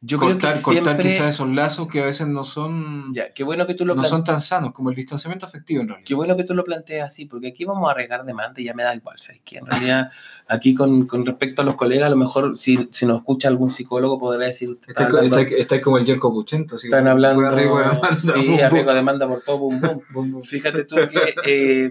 [0.00, 1.08] Yo cortar, creo que cortar siempre...
[1.08, 4.04] quizás esos lazos que a veces no son, Ya, qué bueno que tú lo no
[4.04, 6.06] son tan sanos como el distanciamiento afectivo en realidad.
[6.06, 8.74] Qué bueno que tú lo planteas así, porque aquí vamos a arriesgar demanda y ya
[8.74, 9.58] me da igual, ¿sabes qué?
[9.58, 10.08] En realidad,
[10.46, 13.70] aquí con, con respecto a los colegas, a lo mejor si, si nos escucha algún
[13.70, 16.76] psicólogo podrá decir, usted está hablando, está- está como el Yerko Puchento.
[16.76, 19.58] así están hablando, arriesgo de demanda, sí, bum, arriesgo de demanda por todo,
[20.12, 20.42] bum, bum.
[20.44, 21.90] Fíjate tú que eh,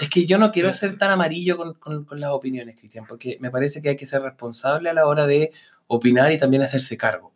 [0.00, 3.38] es que yo no quiero ser tan amarillo con, con- con las opiniones, Cristian, porque
[3.40, 5.52] me parece que hay que ser responsable a la hora de
[5.94, 7.32] opinar y también hacerse cargo.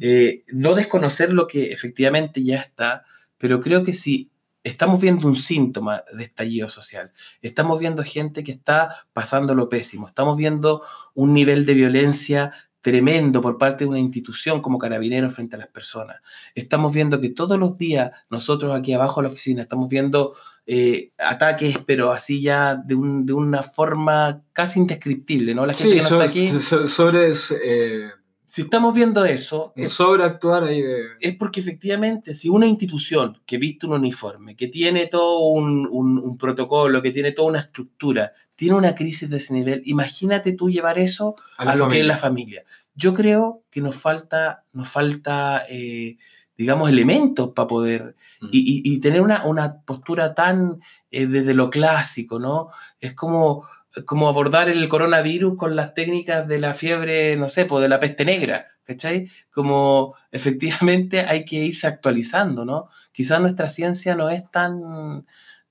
[0.00, 3.04] Eh, no desconocer lo que efectivamente ya está,
[3.38, 4.30] pero creo que si
[4.64, 10.06] estamos viendo un síntoma de estallido social, estamos viendo gente que está pasando lo pésimo,
[10.06, 10.82] estamos viendo
[11.14, 15.68] un nivel de violencia tremendo por parte de una institución como Carabineros frente a las
[15.68, 16.20] personas.
[16.54, 20.34] Estamos viendo que todos los días nosotros aquí abajo en la oficina estamos viendo
[20.72, 25.66] eh, ataques, pero así ya de, un- de una forma casi indescriptible, ¿no?
[25.66, 27.32] La gente Sí, que no so- está aquí, so- sobre,
[27.64, 28.10] eh,
[28.46, 31.02] si estamos viendo eso, es sobreactuar ahí de...
[31.20, 36.18] es porque efectivamente si una institución que viste un uniforme, que tiene todo un, un-
[36.18, 40.70] un protocolo, que tiene toda una estructura, tiene una crisis de ese nivel, imagínate tú
[40.70, 42.62] llevar eso A lo que es la familia.
[42.94, 46.16] Yo creo que nos falta, nos falta eh,
[46.60, 48.14] digamos, elementos para poder...
[48.42, 48.48] Mm.
[48.52, 50.80] Y, y- y tener una, una postura tan
[51.10, 52.68] eh, desde lo clásico, ¿no?
[53.00, 53.64] Es como,
[54.04, 57.98] como abordar el coronavirus con las técnicas de la fiebre, no sé, pues de la
[58.00, 59.28] peste negra, ¿cachai?
[59.50, 62.88] Como efectivamente hay que irse actualizando, ¿no?
[63.12, 65.24] Quizás nuestra ciencia no es tan,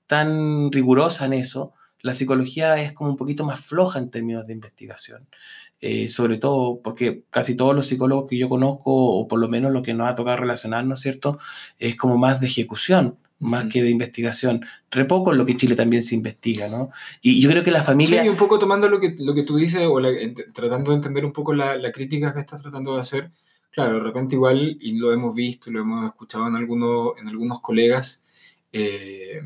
[0.06, 1.72] tan rigurosa en eso.
[2.02, 5.28] La psicología es como un poquito más floja en términos de investigación.
[5.82, 9.72] Eh, sobre todo porque casi todos los psicólogos que yo conozco, o por lo menos
[9.72, 11.38] lo que nos ha tocado relacionarnos, ¿cierto?
[11.78, 13.72] Es como más de ejecución, más Ujú.
[13.72, 14.60] que de investigación.
[14.90, 16.90] Re poco es lo que Chile también se investiga, ¿no?
[17.22, 18.22] Y yo creo que la familia...
[18.22, 20.10] Sí, un poco tomando lo que, lo que tú dices, o la-
[20.52, 23.30] tratando de entender un poco la, la crítica que estás tratando de hacer,
[23.70, 27.62] claro, de repente igual, y lo hemos visto, lo hemos escuchado en algunos, en algunos
[27.62, 28.26] colegas,
[28.72, 29.40] eh,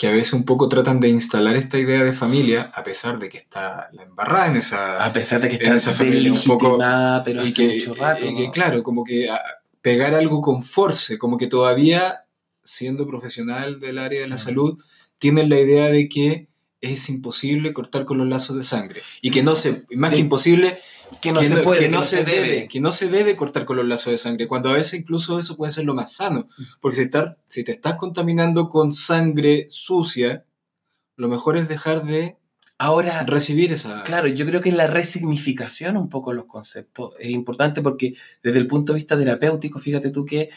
[0.00, 3.28] que a veces un poco tratan de instalar esta idea de familia, a pesar de
[3.28, 6.78] que está la embarrada en esa, A pesar de que está esa familia un poco-
[7.22, 8.24] pero y que, mucho rato.
[8.24, 8.50] y que, ¿no?
[8.50, 9.38] claro, como que ah,
[9.82, 12.24] pegar algo con force, como que todavía
[12.64, 14.82] siendo profesional del área de la salud,
[15.18, 16.48] tienen la idea de que
[16.80, 20.78] es imposible cortar con los lazos de sangre y que no se, más que imposible,
[21.20, 23.64] que no que se no, puede, que no se debe, que no se debe cortar
[23.64, 26.48] con los lazos de sangre, cuando a veces incluso eso puede ser lo más sano,
[26.80, 30.44] porque si, estar, si te estás contaminando con sangre sucia,
[31.16, 32.36] lo mejor es dejar de
[32.82, 34.04] Ahora, recibir esa...
[34.04, 38.58] Claro, yo creo que la resignificación un poco de los conceptos es importante porque desde
[38.58, 40.48] el punto de vista terapéutico, fíjate tú que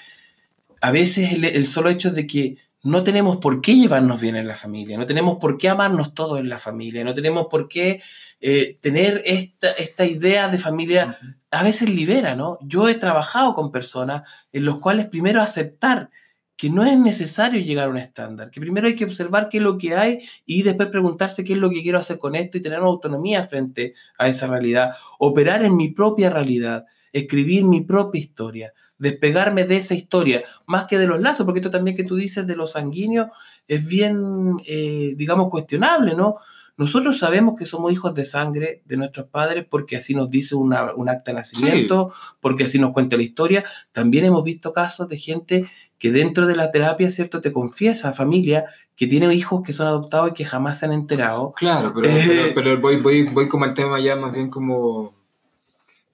[0.79, 4.47] a veces el, el solo hecho de que no tenemos por qué llevarnos bien en
[4.47, 8.01] la familia, no tenemos por qué amarnos todos en la familia, no tenemos por qué
[8.41, 11.17] eh, tener esta, esta idea de familia,
[11.49, 12.59] a veces libera, ¿no?
[12.61, 16.09] Yo he trabajado con personas en los cuales primero aceptar
[16.57, 19.63] que no es necesario llegar a un estándar, que primero hay que observar qué es
[19.63, 22.61] lo que hay y después preguntarse qué es lo que quiero hacer con esto y
[22.61, 28.19] tener una autonomía frente a esa realidad, operar en mi propia realidad, escribir mi propia
[28.19, 32.15] historia, despegarme de esa historia, más que de los lazos, porque esto también que tú
[32.15, 33.27] dices de los sanguíneos
[33.67, 36.35] es bien, eh, digamos, cuestionable, ¿no?
[36.75, 40.91] Nosotros sabemos que somos hijos de sangre de nuestros padres porque así nos dice una-
[40.95, 42.11] un acta de nacimiento,
[42.41, 43.63] porque así nos cuenta la historia.
[43.91, 45.65] También hemos visto casos de gente
[45.99, 47.41] que dentro de la terapia, ¿cierto?
[47.41, 51.53] Te confiesa, familia, que tiene hijos que son adoptados y que jamás se han enterado.
[51.55, 55.13] Claro, pero, Eh, pero, pero voy, voy, voy como al tema ya más bien como,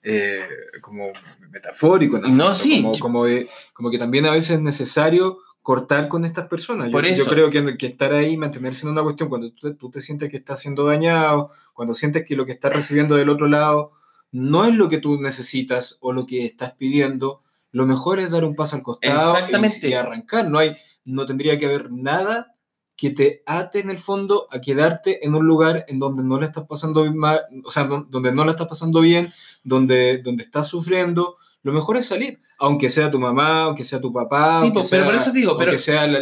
[0.04, 0.48] eh,
[0.82, 1.12] como
[1.52, 2.20] metafórico.
[2.20, 2.82] No, sí.
[2.82, 6.88] Como, como, de- como que también a veces es necesario cortar con estas personas.
[6.88, 9.76] Yo, Por yo creo que, que estar ahí, mantenerse en una cuestión, cuando tú, te-
[9.76, 13.30] tú te sientes que estás siendo dañado, cuando sientes que lo que estás recibiendo del
[13.30, 13.92] otro lado
[14.32, 17.42] no es lo que tú necesitas o lo que estás pidiendo,
[17.72, 19.52] lo mejor es dar un paso al costado y-
[19.90, 20.50] y arrancar.
[20.50, 22.56] No, hay, no tendría que haber nada
[23.00, 26.48] que te ate en el fondo a quedarte en un lugar en donde no le
[26.48, 29.32] estás pasando bien, ma- o sea, don- donde no la estás pasando bien,
[29.64, 34.12] donde, donde estás sufriendo, lo mejor es salir, aunque sea tu mamá, aunque sea tu
[34.12, 36.20] papá, Sí, aunque pero sea, por eso digo, pero- aunque sea la-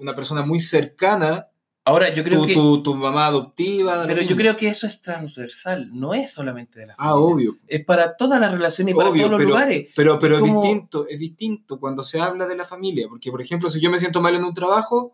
[0.00, 1.48] una persona muy cercana,
[1.86, 2.54] Ahora, yo creo tu, que...
[2.54, 4.04] tu, tu mamá adoptiva.
[4.06, 7.26] Pero yo creo que eso es transversal, no es solamente de la Ah, familia.
[7.34, 7.56] obvio.
[7.68, 9.90] Es para todas las relaciones y para Obvio, todos los pero, lugares.
[9.94, 13.30] pero, pero Es es, como- distinto, es distinto cuando se habla de la familia, porque
[13.30, 15.12] por ejemplo, si yo me siento mal en un trabajo,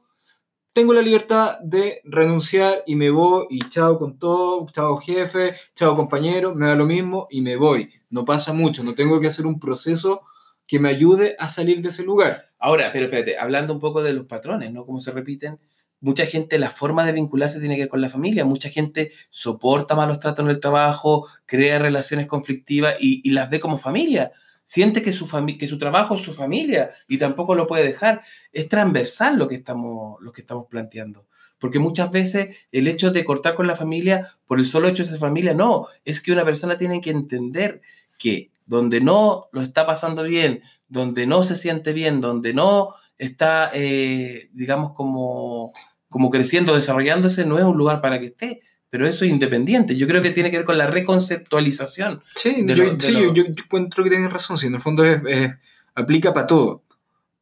[0.73, 5.97] tengo la libertad de renunciar y me voy y chao con todo, chao jefe, chao
[5.97, 7.91] compañero, me da lo mismo y me voy.
[8.09, 10.23] No pasa mucho, no tengo que hacer un proceso
[10.67, 12.51] que me ayude a salir de ese lugar.
[12.59, 14.87] Ahora, pero espérate, hablando un poco de los patrones, ¿no?
[14.87, 15.59] Cómo se repiten.
[16.01, 18.45] Mucha gente, la forma de vincularse tiene que ver con la familia.
[18.45, 23.59] Mucha gente soporta malos tratos en el trabajo, crea relaciones conflictivas y, y las ve
[23.61, 24.33] como familia.
[24.65, 28.23] Siente que su, que su trabajo es su familia y tampoco lo puede dejar.
[28.53, 31.27] Es transversal lo que estamos, lo que estamos planteando.
[31.59, 35.11] Porque muchas veces el hecho de cortar con la familia, por el solo hecho de
[35.11, 35.87] ser familia, no.
[36.05, 37.83] Es que una persona tiene que entender
[38.19, 43.71] que donde no lo está pasando bien, donde no se siente bien, donde no está,
[43.75, 45.73] eh, digamos, como,
[46.09, 48.61] como creciendo, desarrollándose, no es un lugar para que esté.
[48.91, 49.97] Pero eso es independiente.
[49.97, 52.23] Yo creo que tiene que ver con la reconceptualización.
[52.35, 55.05] Sí, yo, lo- sí, lo- yo, yo encuentro que tienes razón, si en el fondo
[55.05, 55.53] es, es-
[55.95, 56.83] aplica para todo.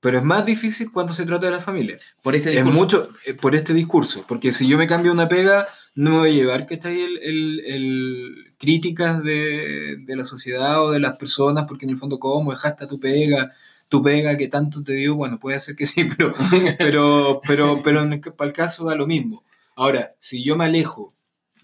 [0.01, 1.96] Pero es más difícil cuando se trata de la familia.
[2.22, 2.78] Por este Es discurso.
[2.78, 6.30] mucho eh, por este discurso, porque si yo me cambio una pega, no me voy
[6.30, 11.01] a llevar que está ahí el, el- el- críticas de, de la sociedad o de
[11.01, 13.51] las personas, porque en el fondo, ¿cómo dejaste tu pega?
[13.88, 16.34] Tu pega que tanto te dio, bueno, puede ser que sí, pero,
[16.78, 19.42] pero, pero, pero en el, para el caso da lo mismo.
[19.74, 21.14] Ahora, si yo me alejo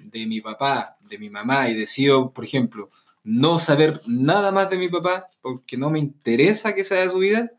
[0.05, 2.91] de mi papá, de mi mamá y decido, por ejemplo,
[3.25, 7.19] no saber nada más de mi papá, porque no me interesa que sea de su
[7.19, 7.51] vida,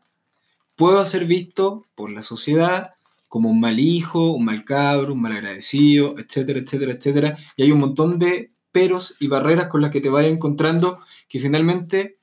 [0.76, 2.94] puedo ser visto por la sociedad
[3.28, 7.38] como un mal hijo, un mal cabro, un mal agradecido, etcétera, etcétera, etcétera.
[7.56, 11.40] Y hay un montón de peros y barreras con las que te vas encontrando que
[11.40, 12.18] finalmente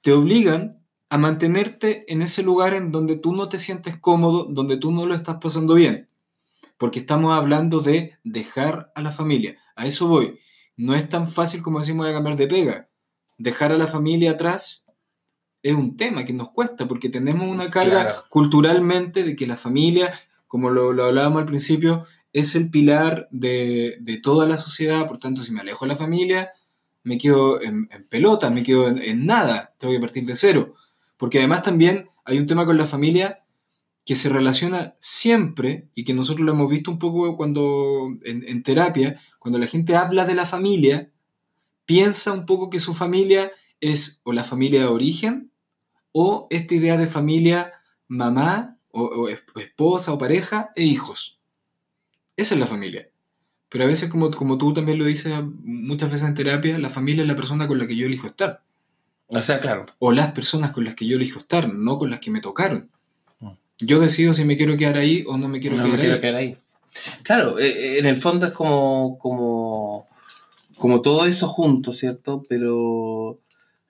[0.00, 0.78] te obligan
[1.10, 5.06] a mantenerte en ese lugar en donde tú no te sientes cómodo, donde tú no
[5.06, 6.08] lo estás pasando bien.
[6.78, 9.58] Porque estamos hablando de dejar a la familia.
[9.76, 10.38] A eso voy.
[10.76, 12.88] No es tan fácil como decimos de cambiar de pega.
[13.38, 14.86] Dejar a la familia atrás
[15.62, 18.24] es un tema que nos cuesta porque tenemos una carga Claro.
[18.28, 20.12] culturalmente de que la familia,
[20.46, 25.06] como lo, lo hablábamos al principio, es el pilar de, de toda la sociedad.
[25.06, 26.50] Por tanto, si me alejo de la familia,
[27.02, 30.74] me quedo en, en pelota, me quedo en, en nada, tengo que partir de cero.
[31.16, 33.40] Porque además también hay un tema con la familia
[34.04, 38.62] que se relaciona siempre y que nosotros lo hemos visto un poco cuando en, en
[38.62, 41.10] terapia, cuando la gente habla de la familia,
[41.84, 45.50] piensa un poco que su familia es o la familia de origen
[46.12, 47.74] o esta idea de familia
[48.08, 51.38] mamá o, o es- o esposa o pareja e hijos.
[52.38, 53.10] Esa es la familia.
[53.68, 57.20] Pero a veces, como, como tú también lo dices muchas veces en terapia, la familia
[57.20, 58.62] es la persona con la que yo elijo estar.
[59.26, 59.84] O sea, claro.
[59.98, 62.88] O las personas con las que yo elijo estar, no con las que me tocaron.
[63.40, 63.48] Mm.
[63.80, 66.14] Yo decido si me quiero quedar ahí o no me quiero, No quedar, me quiero
[66.14, 66.20] ahí.
[66.22, 66.56] quedar ahí.
[67.22, 70.06] Claro, eh, eh, en el fondo es como, como,
[70.78, 72.42] como todo eso junto, ¿cierto?
[72.48, 73.40] Pero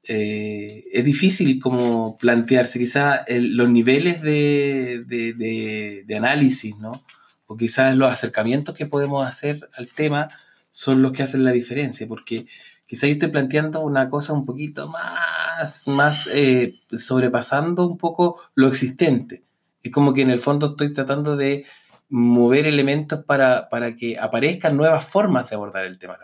[0.05, 7.05] eh, es difícil como plantearse quizás los niveles de, de- de- de análisis, ¿no?
[7.46, 10.28] O quizás los acercamientos que podemos hacer al tema
[10.70, 12.46] son los que hacen la diferencia, porque
[12.86, 18.68] quizás yo estoy planteando una cosa un poquito más, más eh, sobrepasando un poco lo
[18.68, 19.42] existente.
[19.82, 21.64] Es como que en el fondo estoy tratando de
[22.09, 26.18] mover elementos para, para que aparezcan nuevas formas de abordar el tema.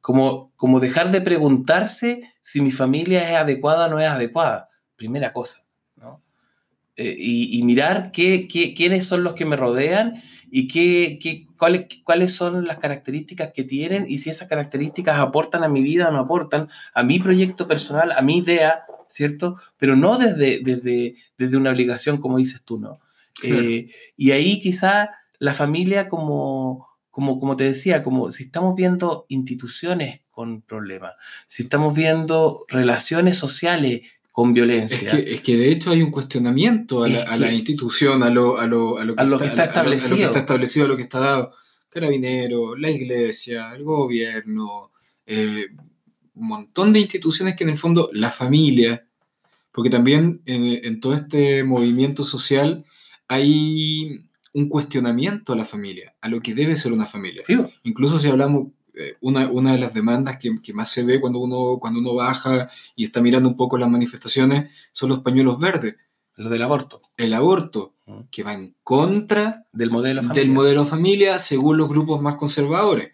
[0.00, 4.68] Como, como dejar de preguntarse si mi familia es adecuada o no es adecuada.
[4.96, 5.64] Primera cosa.
[5.96, 6.22] ¿no?
[6.96, 11.46] Eh, y, y mirar qué, qué- quiénes son los que me rodean y qué, qué-
[11.58, 16.08] cuáles, cuáles son las características que tienen y si esas características aportan a mi vida
[16.08, 19.56] o no aportan, a mi proyecto personal, a mi idea, ¿cierto?
[19.78, 23.00] Pero no desde, desde, desde una obligación, como dices tú, ¿no?
[23.40, 23.60] Claro.
[23.62, 29.26] Eh, y ahí quizá la familia como, como, como te decía, como si estamos viendo
[29.28, 31.14] instituciones con problemas,
[31.46, 36.10] si estamos viendo relaciones sociales con Es violencia, que, es que de hecho hay un
[36.10, 39.24] cuestionamiento a la, Es a la que- institución, a lo, a lo, a lo A
[39.24, 40.26] lo que está a lo- a lo que establecido.
[40.26, 41.52] está establecido, a lo que está dado.
[41.88, 44.90] Carabinero, la iglesia, el gobierno,
[45.26, 45.66] eh,
[46.34, 49.06] un montón de instituciones que en el fondo la familia,
[49.70, 52.84] porque también en, en todo este movimiento social
[53.28, 57.42] hay un cuestionamiento a la familia, a lo que debe ser una familia.
[57.46, 61.20] Sí, Incluso si hablamos, eh, una, una de las demandas que, que más se ve
[61.20, 65.58] cuando uno, cuando uno baja y está mirando un poco las manifestaciones son los pañuelos
[65.58, 65.96] verdes.
[66.36, 68.24] lo del aborto, El aborto, Mm.
[68.30, 70.54] que va en contra del modelo del familiar.
[70.54, 73.12] modelo familia según los grupos más conservadores.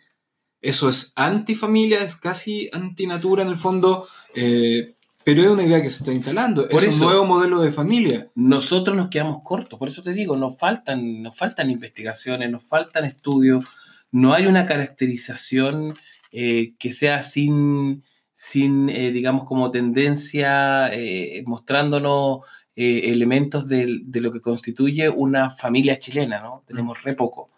[0.60, 4.96] Eso es antifamilia, es casi antinatura en el fondo, eh,
[5.34, 6.68] pero es una idea que se está instalando.
[6.68, 8.28] Por es eso- un nuevo modelo de familia.
[8.34, 9.78] nosotros nos quedamos cortos.
[9.78, 13.66] Por eso te digo, nos faltan, nos faltan investigaciones, nos faltan estudios,
[14.12, 15.94] no hay una caracterización
[16.32, 18.04] eh, que sea sin,
[18.34, 22.40] sin eh, digamos, como tendencia, eh, mostrándonos
[22.76, 26.62] elementos del- de, lo que constituye una familia chilena, ¿no?
[26.66, 27.50] Tenemos re poco.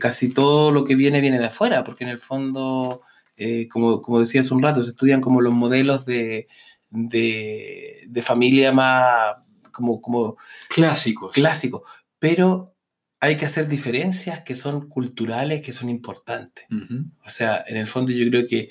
[0.00, 3.02] Casi todo lo que viene viene de afuera, porque en el fondo,
[3.70, 6.48] como, como decía hace un rato, se estudian como los modelos de,
[6.90, 9.36] de, de familia más
[9.72, 10.36] como, como
[10.68, 11.32] Clásicos.
[11.32, 11.82] clásicos,
[12.18, 12.74] pero
[13.20, 16.66] hay que hacer diferencias que son culturales, que son importantes.
[17.24, 18.70] O sea, en el fondo yo creo que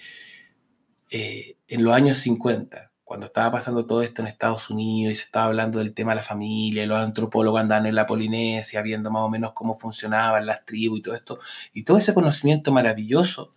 [1.11, 5.25] eh, en los años 50, cuando estaba pasando todo esto en Estados Unidos y se
[5.25, 9.21] estaba hablando del tema de la familia, los antropólogos andaban en la Polinesia viendo más
[9.21, 11.39] o menos cómo funcionaban las tribus y todo esto,
[11.73, 13.53] y todo ese conocimiento maravilloso.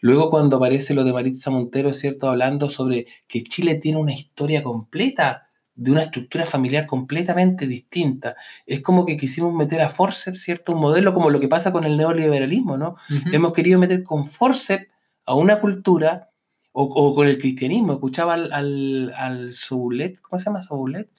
[0.00, 2.28] Luego cuando aparece lo de Maritza Montero, ¿cierto?
[2.28, 5.48] Hablando sobre que Chile tiene una historia completa,
[5.78, 8.34] de una estructura familiar completamente distinta.
[8.66, 10.72] Es como que quisimos meter a forceps, ¿cierto?
[10.72, 12.96] Un modelo como lo que pasa con el neoliberalismo, ¿no?
[13.32, 14.88] Hemos querido meter con forceps
[15.24, 16.30] a una cultura
[16.72, 17.92] o, o con el cristianismo.
[17.92, 21.10] Escuchaba al, al, al Soulet, ¿cómo se llama Soulet?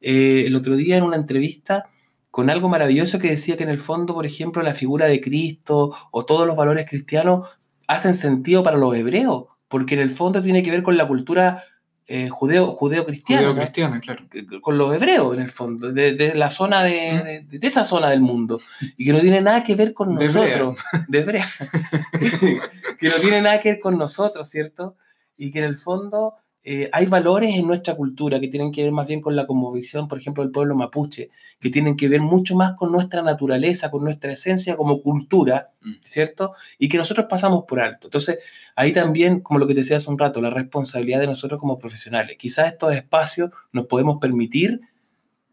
[0.00, 1.88] Eh, el otro día en una entrevista
[2.36, 5.94] con algo maravilloso que decía que en el fondo, por ejemplo, la figura de Cristo
[6.10, 7.48] o todos los valores cristianos
[7.88, 11.64] hacen sentido para los hebreos, porque en el fondo tiene que ver con la cultura
[12.06, 13.40] eh, judeo, judeo-cristiana.
[13.40, 14.26] Judeo-cristiana, claro.
[14.60, 18.10] con los hebreos, en el fondo, de, de la zona de, de- de esa zona
[18.10, 18.60] del mundo,
[18.98, 20.76] y que no tiene nada que ver con nosotros,
[21.08, 21.46] de hebrea,
[23.00, 24.96] que no tiene nada que ver con nosotros, ¿cierto?
[25.38, 26.34] Y que en el fondo
[26.68, 30.08] eh, hay valores en nuestra cultura que tienen que ver más bien con la conmovisión,
[30.08, 34.02] por ejemplo, del pueblo mapuche, que tienen que ver mucho más con nuestra naturaleza, con
[34.02, 35.92] nuestra esencia como cultura, Mm.
[36.02, 36.54] ¿cierto?
[36.78, 38.08] Y que nosotros pasamos por alto.
[38.08, 38.40] Entonces,
[38.74, 41.78] ahí también, como lo que te decía hace un rato, la responsabilidad de nosotros como
[41.78, 42.36] profesionales.
[42.36, 44.80] Quizás estos espacios nos podemos permitir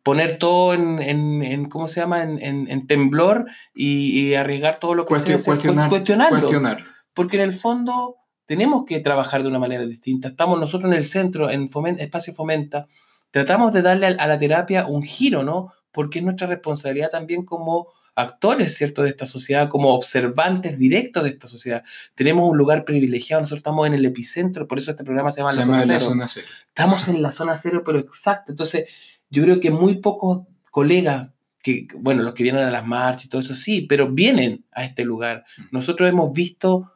[0.02, 4.96] poner todo en, en- en- ¿cómo se llama?, en, en- temblor y, y arriesgar todo
[4.96, 6.40] lo que Cuestio- sea, cuestionar- cuestionarlo.
[6.40, 6.78] Cuestionar.
[7.14, 8.16] Porque en el fondo
[8.46, 10.30] tenemos que trabajar de una manera distinta.
[10.30, 12.88] Estamos nosotros en el centro, en Fomen- Espacio Fomenta,
[13.32, 15.72] tratamos de darle a, la terapia un giro, ¿no?
[15.92, 21.30] Porque es nuestra responsabilidad también como actores, ¿cierto?, de esta sociedad, como observantes directos de
[21.30, 21.84] esta sociedad.
[22.14, 25.52] Tenemos un lugar privilegiado, nosotros estamos en el epicentro, por eso este programa se llama
[25.54, 26.12] Se La llama Zona la Cero.
[26.12, 26.48] zona cero.
[26.68, 28.52] Estamos en la zona cero, pero exacto.
[28.52, 28.88] Entonces,
[29.32, 31.30] yo creo que muy pocos colegas,
[31.64, 34.84] que, bueno, los que vienen a las marchas y todo eso, sí, pero vienen a
[34.84, 35.46] este lugar.
[35.72, 36.92] Nosotros hemos visto,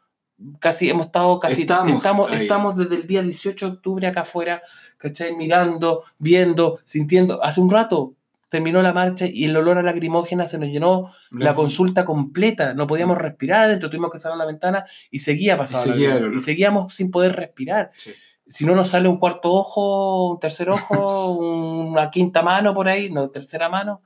[0.60, 4.62] casi, hemos estado casi, Estamos estamos, estamos desde el día 18 de octubre acá afuera,
[4.98, 5.36] ¿cachai?
[5.36, 7.44] Mirando, viendo, sintiendo.
[7.44, 8.14] Hace un rato
[8.50, 12.74] terminó la marcha y el olor a lacrimógena se nos llenó la consulta completa.
[12.74, 15.96] No podíamos respirar adentro, tuvimos que cerrar la ventana y seguía pasando.
[15.96, 17.92] Y seguía y seguíamos sin poder respirar.
[17.96, 18.12] Sí.
[18.50, 23.12] Si no nos sale un cuarto ojo, un tercer ojo, una quinta mano por ahí,
[23.12, 24.02] no, tercera mano.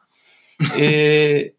[0.75, 1.55] eh,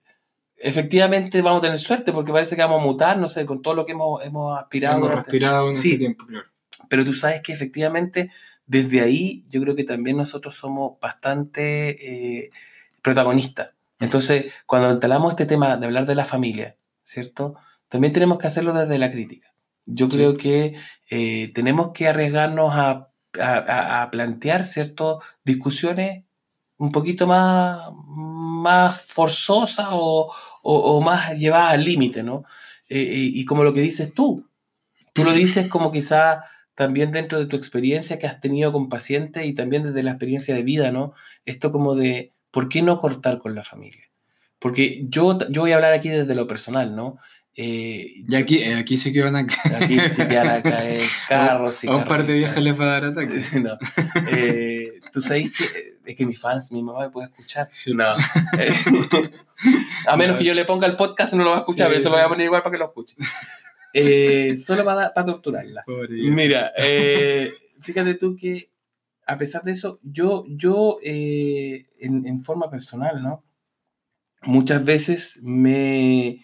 [0.62, 3.74] efectivamente vamos a tener suerte porque parece que vamos a mutar, no sé, con todo
[3.74, 4.98] lo que hemos, hemos aspirado.
[4.98, 5.88] Hemos respirado en Sí.
[5.88, 6.46] este tiempo, claro.
[6.88, 8.30] pero tú sabes que efectivamente
[8.66, 12.50] desde ahí yo creo que también nosotros somos bastante eh,
[13.02, 13.70] protagonistas.
[13.98, 17.54] Entonces, cuando instalamos este tema de hablar de la familia, ¿cierto?
[17.88, 19.52] También tenemos que hacerlo desde la crítica.
[19.86, 20.16] Yo Sí.
[20.16, 20.74] creo que
[21.10, 23.08] eh, tenemos que arriesgarnos a-
[24.02, 25.20] a plantear, ¿cierto?
[25.44, 26.24] Discusiones
[26.78, 30.32] un poquito más, más forzosas o,
[30.62, 32.44] o- más llevadas al límite, ¿no?
[32.88, 34.48] Eh, eh, y como lo que dices tú,
[35.12, 36.44] tú lo dices como quizá
[36.74, 40.54] también dentro de tu experiencia que has tenido con pacientes y también desde la experiencia
[40.54, 41.14] de vida, ¿no?
[41.44, 44.04] Esto como de, ¿por qué no cortar con la familia?
[44.58, 47.18] Porque yo, yo voy a hablar aquí desde lo personal, ¿no?
[47.54, 51.00] Eh, Y aquí, eh, aquí sí que van a aquí sí que van a caer
[51.28, 53.42] carros y a un par de viejas les va a dar ataque.
[53.62, 53.76] No.
[54.30, 57.68] Eh, Tú sabes que es que mis fans, mi mamá me puede escuchar.
[57.70, 57.92] Sí.
[57.94, 58.14] No.
[58.58, 58.72] Eh,
[60.06, 62.00] a menos que yo le ponga el podcast, no lo va a escuchar, Sí, pero
[62.00, 62.18] eso lo sí.
[62.20, 63.16] voy a poner igual para que lo escuche.
[63.94, 65.82] Eh, solo para, para torturarla.
[65.84, 66.08] Pobre.
[66.14, 68.70] Mira, eh, fíjate tú que
[69.26, 73.44] a pesar de eso, yo, yo eh, en, en forma personal, ¿no?
[74.44, 76.42] Muchas veces me,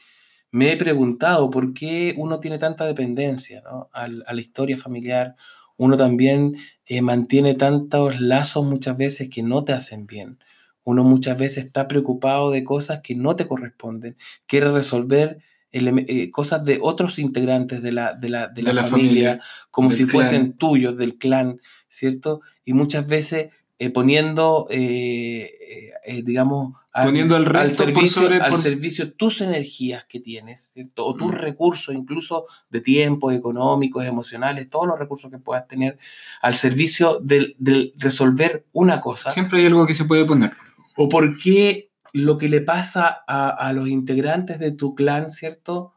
[0.50, 3.90] me he preguntado por qué uno tiene tanta dependencia ¿no?
[3.92, 5.36] A la historia familiar.
[5.76, 10.38] Uno también eh, mantiene tantos lazos muchas veces que no te hacen bien.
[10.84, 14.16] Uno muchas veces está preocupado de cosas que no te corresponden.
[14.46, 18.84] Quiere resolver eh, cosas de otros integrantes de la, de la, de la De la
[18.84, 19.40] familia, familia,
[19.70, 22.40] como si fuesen tuyos, del clan, ¿cierto?
[22.64, 28.40] Y muchas veces eh, poniendo, eh, eh, digamos, al, Poniendo al resto por servicio, sobre-
[28.40, 31.06] al servicio tus energías que tienes, ¿cierto?
[31.06, 31.36] O tus Mm.
[31.36, 35.96] recursos, incluso de tiempo, económicos, emocionales, todos los recursos que puedas tener
[36.42, 39.30] al servicio del, del resolver una cosa.
[39.30, 40.50] Siempre hay algo que se puede poner.
[40.96, 45.92] O por qué lo que le pasa a, a los integrantes de tu clan, ¿cierto?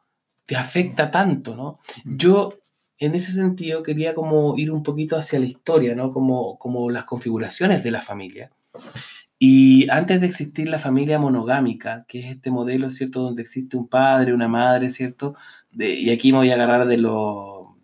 [0.45, 1.79] Te afecta tanto, ¿no?
[2.05, 2.59] Yo,
[3.05, 6.11] en ese sentido, quería como ir un poquito hacia la historia, ¿no?
[6.13, 8.51] Como, como las configuraciones de la familia.
[9.39, 13.21] Y antes de existir la familia monogámica, que es este modelo, ¿cierto?
[13.23, 15.33] Donde existe un padre, una madre, ¿cierto?
[15.71, 17.75] De- y aquí me voy a agarrar de, lo,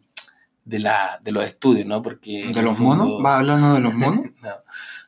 [0.66, 2.02] de, la, de los estudios, ¿no?
[2.04, 2.52] Porque...
[2.54, 3.26] ¿De los fondo- monos?
[3.26, 4.26] ¿Va hablando de los monos?
[4.44, 4.50] no,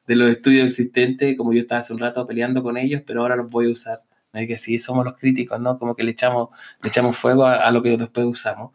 [0.07, 3.35] de los estudios existentes, como yo estaba hace un rato peleando con ellos, pero ahora
[3.35, 4.01] los voy a usar.
[4.33, 4.39] ¿no?
[4.39, 5.77] Es que sí, somos los críticos, ¿no?
[5.77, 6.49] Como que le echamos,
[6.81, 8.71] le echamos fuego a, a lo que después usamos.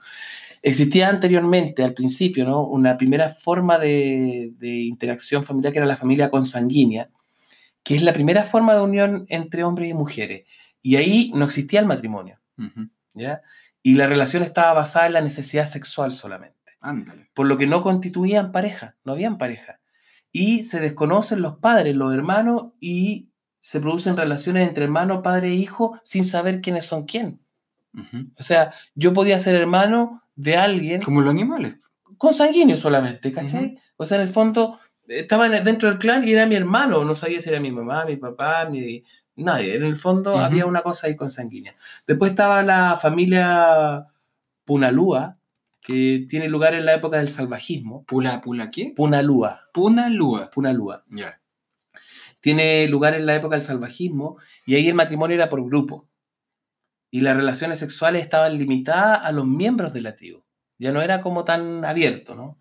[0.66, 2.66] Existía anteriormente, al principio, ¿no?
[2.66, 7.10] Una primera forma de, de interacción familiar que era la familia consanguínea,
[7.82, 10.48] que es la primera forma de unión entre hombres y mujeres.
[10.82, 12.40] Y ahí no existía el matrimonio.
[13.12, 13.42] ¿ya?
[13.82, 17.28] Y la relación estaba basada en la necesidad sexual solamente Ándale.
[17.34, 19.80] por lo que no constituían pareja, no habían pareja.
[20.32, 25.54] Y se desconocen los padres, los hermanos, y se producen relaciones entre hermano, padre e
[25.54, 27.40] hijo sin saber quiénes son quién.
[28.36, 31.76] O sea, yo podía ser hermano de alguien Como los animales.
[32.18, 33.66] consanguíneo solamente, ¿cachai?
[33.66, 33.78] Ujú.
[33.96, 34.78] O sea, en el fondo,
[35.08, 38.04] estaba en- dentro del clan y era mi hermano, no sabía si era mi mamá,
[38.04, 39.02] mi papá, mi...
[39.36, 41.74] Nadie, en el fondo había una cosa ahí consanguínea.
[42.06, 44.06] Después estaba la familia
[44.64, 45.36] Punalúa,
[45.80, 48.04] que tiene lugar en la época del salvajismo.
[48.04, 48.92] ¿Pula, pula qué?
[48.94, 50.50] Punalúa, Punalúa.
[50.50, 51.04] Punalúa.
[51.10, 51.40] Ya.
[52.40, 56.06] Tiene lugar en la época del salvajismo y ahí el matrimonio era por grupo.
[57.14, 60.42] Y las relaciones sexuales estaban limitadas a los miembros de la tribu.
[60.80, 62.58] Ya no era como tan abierto, ¿no?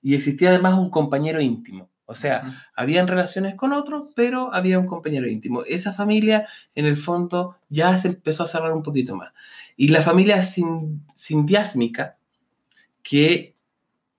[0.00, 1.90] Y existía además un compañero íntimo.
[2.04, 2.44] O sea,
[2.76, 5.64] habían relaciones con otros, pero había un compañero íntimo.
[5.64, 6.46] Esa familia,
[6.76, 9.32] en el fondo, ya se empezó a cerrar un poquito más.
[9.76, 12.16] Y la familia sin, sindiásmica,
[13.02, 13.56] que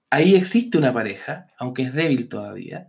[0.09, 2.87] ahí existe una pareja, aunque es débil todavía,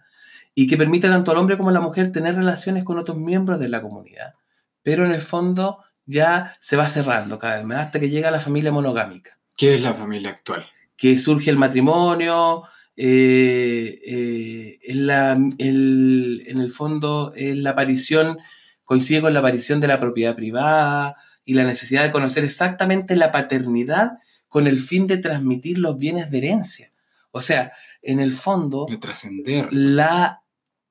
[0.53, 3.61] y que permite tanto al hombre como a la mujer tener relaciones con otros miembros
[3.61, 4.35] de la comunidad.
[4.83, 8.41] Pero en el fondo ya se va cerrando cada vez más hasta que llega la
[8.41, 10.67] familia monogámica ¿Qué es la familia actual?
[10.97, 12.65] que surge el matrimonio,
[12.97, 18.39] eh, eh, es la- el- en el fondo es la aparición,
[18.85, 23.31] coincide con la aparición de la propiedad privada y la necesidad de conocer exactamente la
[23.31, 24.13] paternidad
[24.49, 26.93] con el fin de transmitir los bienes de herencia.
[27.31, 29.69] O sea, en el fondo, De trascender.
[29.73, 30.43] la,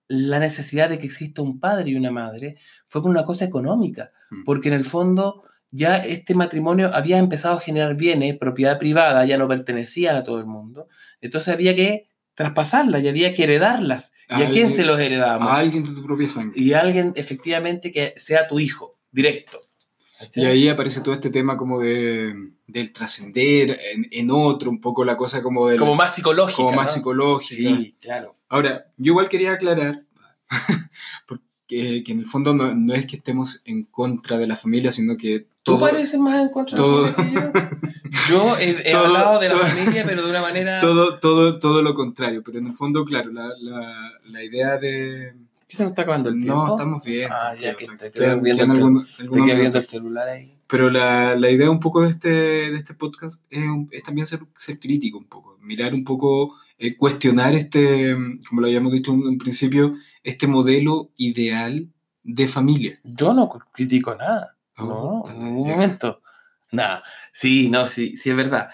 [0.08, 4.12] la necesidad de que exista un padre y una madre fue por una cosa económica,
[4.30, 4.44] Mm.
[4.44, 9.38] porque en el fondo ya este matrimonio había empezado a generar bienes, propiedad privada, ya
[9.38, 10.88] no pertenecía a todo el mundo,
[11.20, 14.14] entonces había que traspasarlas y había que heredarlas.
[14.30, 15.50] ¿Y a, quién se los heredamos?
[15.50, 16.60] A alguien de tu propia sangre.
[16.60, 19.60] Y a alguien efectivamente que sea tu hijo, directo.
[20.36, 22.34] Y ahí aparece todo este tema como de,
[22.66, 26.56] del trascender en, en otro, un poco la cosa como del, como más psicológica.
[26.58, 27.56] como más psicológica.
[27.56, 28.36] Sí, claro.
[28.50, 30.04] Ahora, yo igual quería aclarar
[31.28, 34.92] porque, que en el fondo no, no es que estemos en contra de la familia,
[34.92, 37.78] sino que Tú todo, pareces más en contra todo- de la familia que yo.
[38.30, 40.80] Yo he, he Todo- hablado de la todo- familia, pero de una manera.
[40.82, 42.42] todo, todo, todo lo contrario.
[42.44, 45.34] Pero en el fondo, claro, la, la, la idea de...
[45.68, 46.68] ¿Qué se nos está acabando el tiempo?
[46.68, 47.30] No, estamos bien.
[47.30, 50.58] Ah, ya que te estoy Quedan- viendo cel- algunos- Te viendo el celular ahí.
[50.68, 54.40] Pero la, la idea un poco de este, de este podcast es, es también ser,
[54.56, 58.16] ser crítico un poco, mirar un poco, eh, cuestionar este,
[58.48, 61.88] como lo habíamos dicho en un principio, este modelo ideal
[62.24, 63.00] de familia.
[63.04, 64.58] Yo no critico nada.
[64.78, 66.22] Oh, No, en ningún momento.
[66.72, 67.02] Nada.
[67.32, 68.70] Sí, no, sí, sí, es verdad.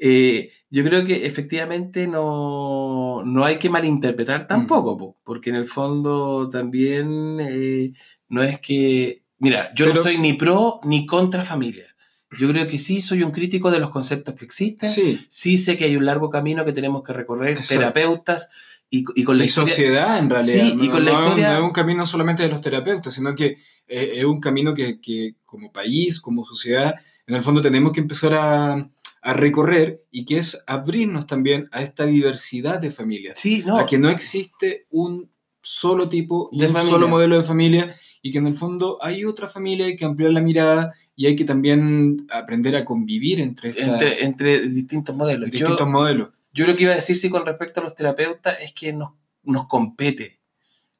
[0.00, 5.66] Eh, yo creo que efectivamente no, no hay que malinterpretar tampoco, po, porque en el
[5.66, 7.92] fondo también eh,
[8.28, 9.22] no es que.
[9.38, 11.91] Mira, yo Pero- no soy ni pro ni contra familia.
[12.38, 14.88] Yo creo que sí soy un crítico de los conceptos que existen.
[14.88, 17.78] Sí, Sí sé que hay un largo camino que tenemos que recorrer, Exacto.
[17.80, 18.50] terapeutas
[18.90, 20.64] y, y con la y historia- sociedad en realidad.
[20.64, 22.60] Sí, y no, con la no un- historia- no es un camino solamente de los
[22.60, 23.56] terapeutas, sino que
[23.88, 26.94] eh, es un camino que, que como país, como sociedad,
[27.26, 28.90] en el fondo tenemos que empezar a,
[29.22, 33.38] a recorrer y que es abrirnos también a esta diversidad de familias.
[33.38, 33.78] Sí, no.
[33.78, 35.30] a que no existe un
[35.62, 36.92] solo tipo y De un familia.
[36.92, 40.32] solo modelo de familia y que en el fondo hay otra familia, hay que ampliar
[40.32, 45.50] la mirada y hay que también aprender a convivir entre, estas entre, entre distintos modelos.
[45.50, 46.28] Yo- distintos modelos.
[46.54, 49.12] Yo lo que iba a decir sí con respecto a los terapeutas es que nos,
[49.42, 50.38] nos compete,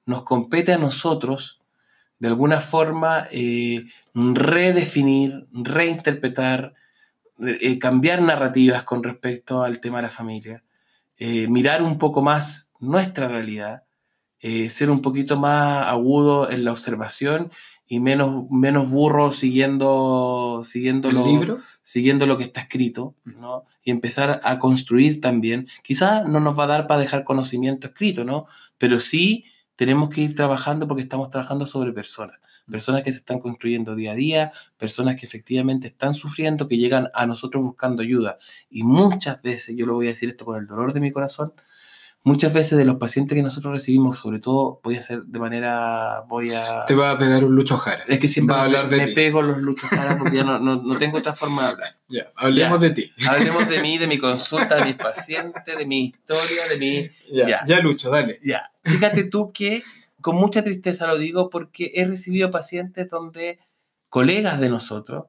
[0.06, 1.60] nos compete a nosotros
[2.18, 6.74] de alguna forma eh, redefinir, reinterpretar,
[7.40, 10.64] eh, cambiar narrativas con respecto al tema de la familia,
[11.18, 13.82] eh, mirar un poco más nuestra realidad,
[14.42, 17.50] eh, ser un poquito más agudo en la observación
[17.88, 21.58] y menos, menos burro siguiendo, siguiendo ¿El lo- libro?
[21.82, 23.64] siguiendo lo que está escrito, ¿no?
[23.82, 25.66] Y empezar a construir también.
[25.82, 28.46] Quizás no nos va a dar para dejar conocimiento escrito, ¿no?
[28.78, 29.44] Pero sí
[29.76, 32.38] tenemos que ir trabajando porque estamos trabajando sobre personas.
[32.70, 37.08] Personas que se están construyendo día a día, personas que efectivamente están sufriendo, que llegan
[37.12, 38.38] a nosotros buscando ayuda.
[38.70, 41.52] Y muchas veces, yo lo voy a decir esto con el dolor de mi corazón,
[42.24, 46.20] muchas veces de los pacientes que nosotros recibimos, sobre todo, voy a hacer de manera,
[46.28, 46.84] voy a...
[46.84, 48.02] Te va a pegar un Lucho Jara.
[48.06, 50.44] Es que siempre va a hablar me, de me pego los luchos caras porque ya
[50.44, 51.96] no, no, no tengo otra forma de hablar.
[52.08, 52.88] Ya, hablemos Ya.
[52.88, 53.10] de ti.
[53.26, 57.08] Hablemos de mí, de mi consulta, de mis pacientes, de mi historia, de mi...
[57.32, 57.60] Ya, Ya.
[57.66, 58.38] ya Lucho, dale.
[58.44, 59.82] Ya, fíjate tú que
[60.20, 63.58] con mucha tristeza lo digo porque he recibido pacientes donde
[64.10, 65.24] colegas de nosotros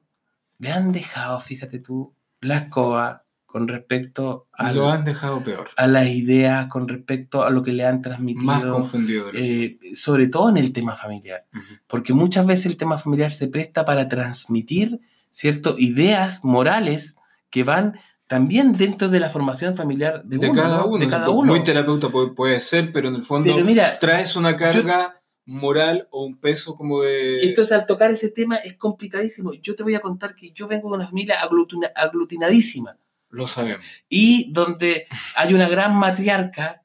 [0.58, 3.23] le han dejado, fíjate tú, la escoba
[3.54, 5.68] con respecto a, Lo han dejado peor.
[5.76, 9.26] a las ideas, con respecto a lo que le han transmitido, Más confundido.
[9.32, 11.46] eh, sobre todo en el tema familiar.
[11.86, 14.98] Porque muchas veces el tema familiar se presta para transmitir,
[15.30, 15.76] ¿cierto?
[15.78, 17.16] Ideas morales
[17.48, 17.96] que van
[18.26, 20.86] también dentro de la formación familiar de, de uno, cada ¿no?
[20.88, 21.04] uno.
[21.04, 21.52] De cada uno.
[21.52, 26.24] Muy terapeuta puede, puede ser, pero en el fondo mira, traes una carga moral o
[26.24, 27.44] un peso como de...
[27.44, 29.52] entonces al tocar ese tema es complicadísimo.
[29.62, 32.96] Yo te voy a contar que yo vengo de una familia aglutina- aglutinadísima
[33.34, 33.84] Lo sabemos.
[34.08, 35.06] y donde
[35.36, 36.82] hay una gran matriarca,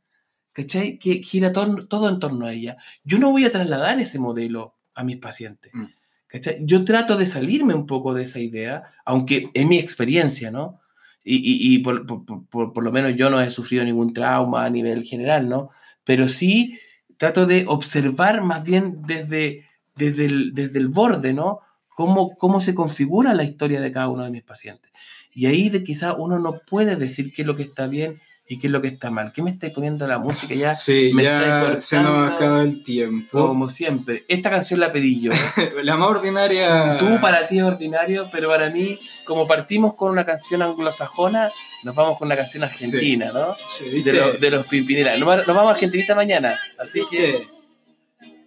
[0.53, 0.97] ¿cachai?
[0.97, 2.77] Que gira todo, todo en torno a ella.
[3.03, 5.71] Yo no voy a trasladar ese modelo a mis pacientes.
[5.73, 5.85] Mm.
[6.27, 6.57] ¿cachai?
[6.61, 10.79] Yo trato de salirme un poco de esa idea, aunque es mi experiencia, ¿no?
[11.23, 14.65] Y, y- y por, por- por- por lo menos yo no he sufrido ningún trauma
[14.65, 15.69] a nivel general, ¿no?
[16.03, 16.77] Pero sí
[17.17, 21.59] trato de observar más bien desde, desde, el, desde el borde, ¿no?
[21.89, 24.91] Cómo, cómo se configura la historia de cada uno de mis pacientes.
[25.33, 28.19] Y ahí de quizá uno no puede decir qué es lo que está bien
[28.51, 29.31] y qué es lo que está mal.
[29.31, 30.73] ¿Qué me estáis poniendo la música ya?
[30.73, 33.45] Sí, me ya se nos acaba el tiempo.
[33.47, 34.25] Como siempre.
[34.27, 35.31] Esta canción la pedí yo.
[35.83, 36.97] La más ordinaria...
[36.97, 41.51] Tú para ti es ordinario, pero para mí, como partimos con una canción anglosajona,
[41.83, 43.53] nos vamos con una canción argentina, ¿no?
[43.77, 45.15] Sí, De, lo- de los Pimpinela.
[45.17, 47.47] Nos, va- nos vamos a Argentinita mañana, así que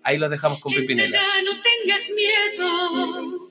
[0.03, 1.11] ahí los dejamos con Pimpinela.
[1.11, 3.51] Ya no tengas miedo,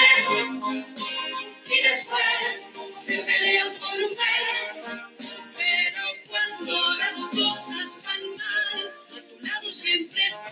[1.71, 4.81] y después se pelean por un pez.
[5.55, 10.51] Pero cuando las cosas van mal, a tu lado siempre está.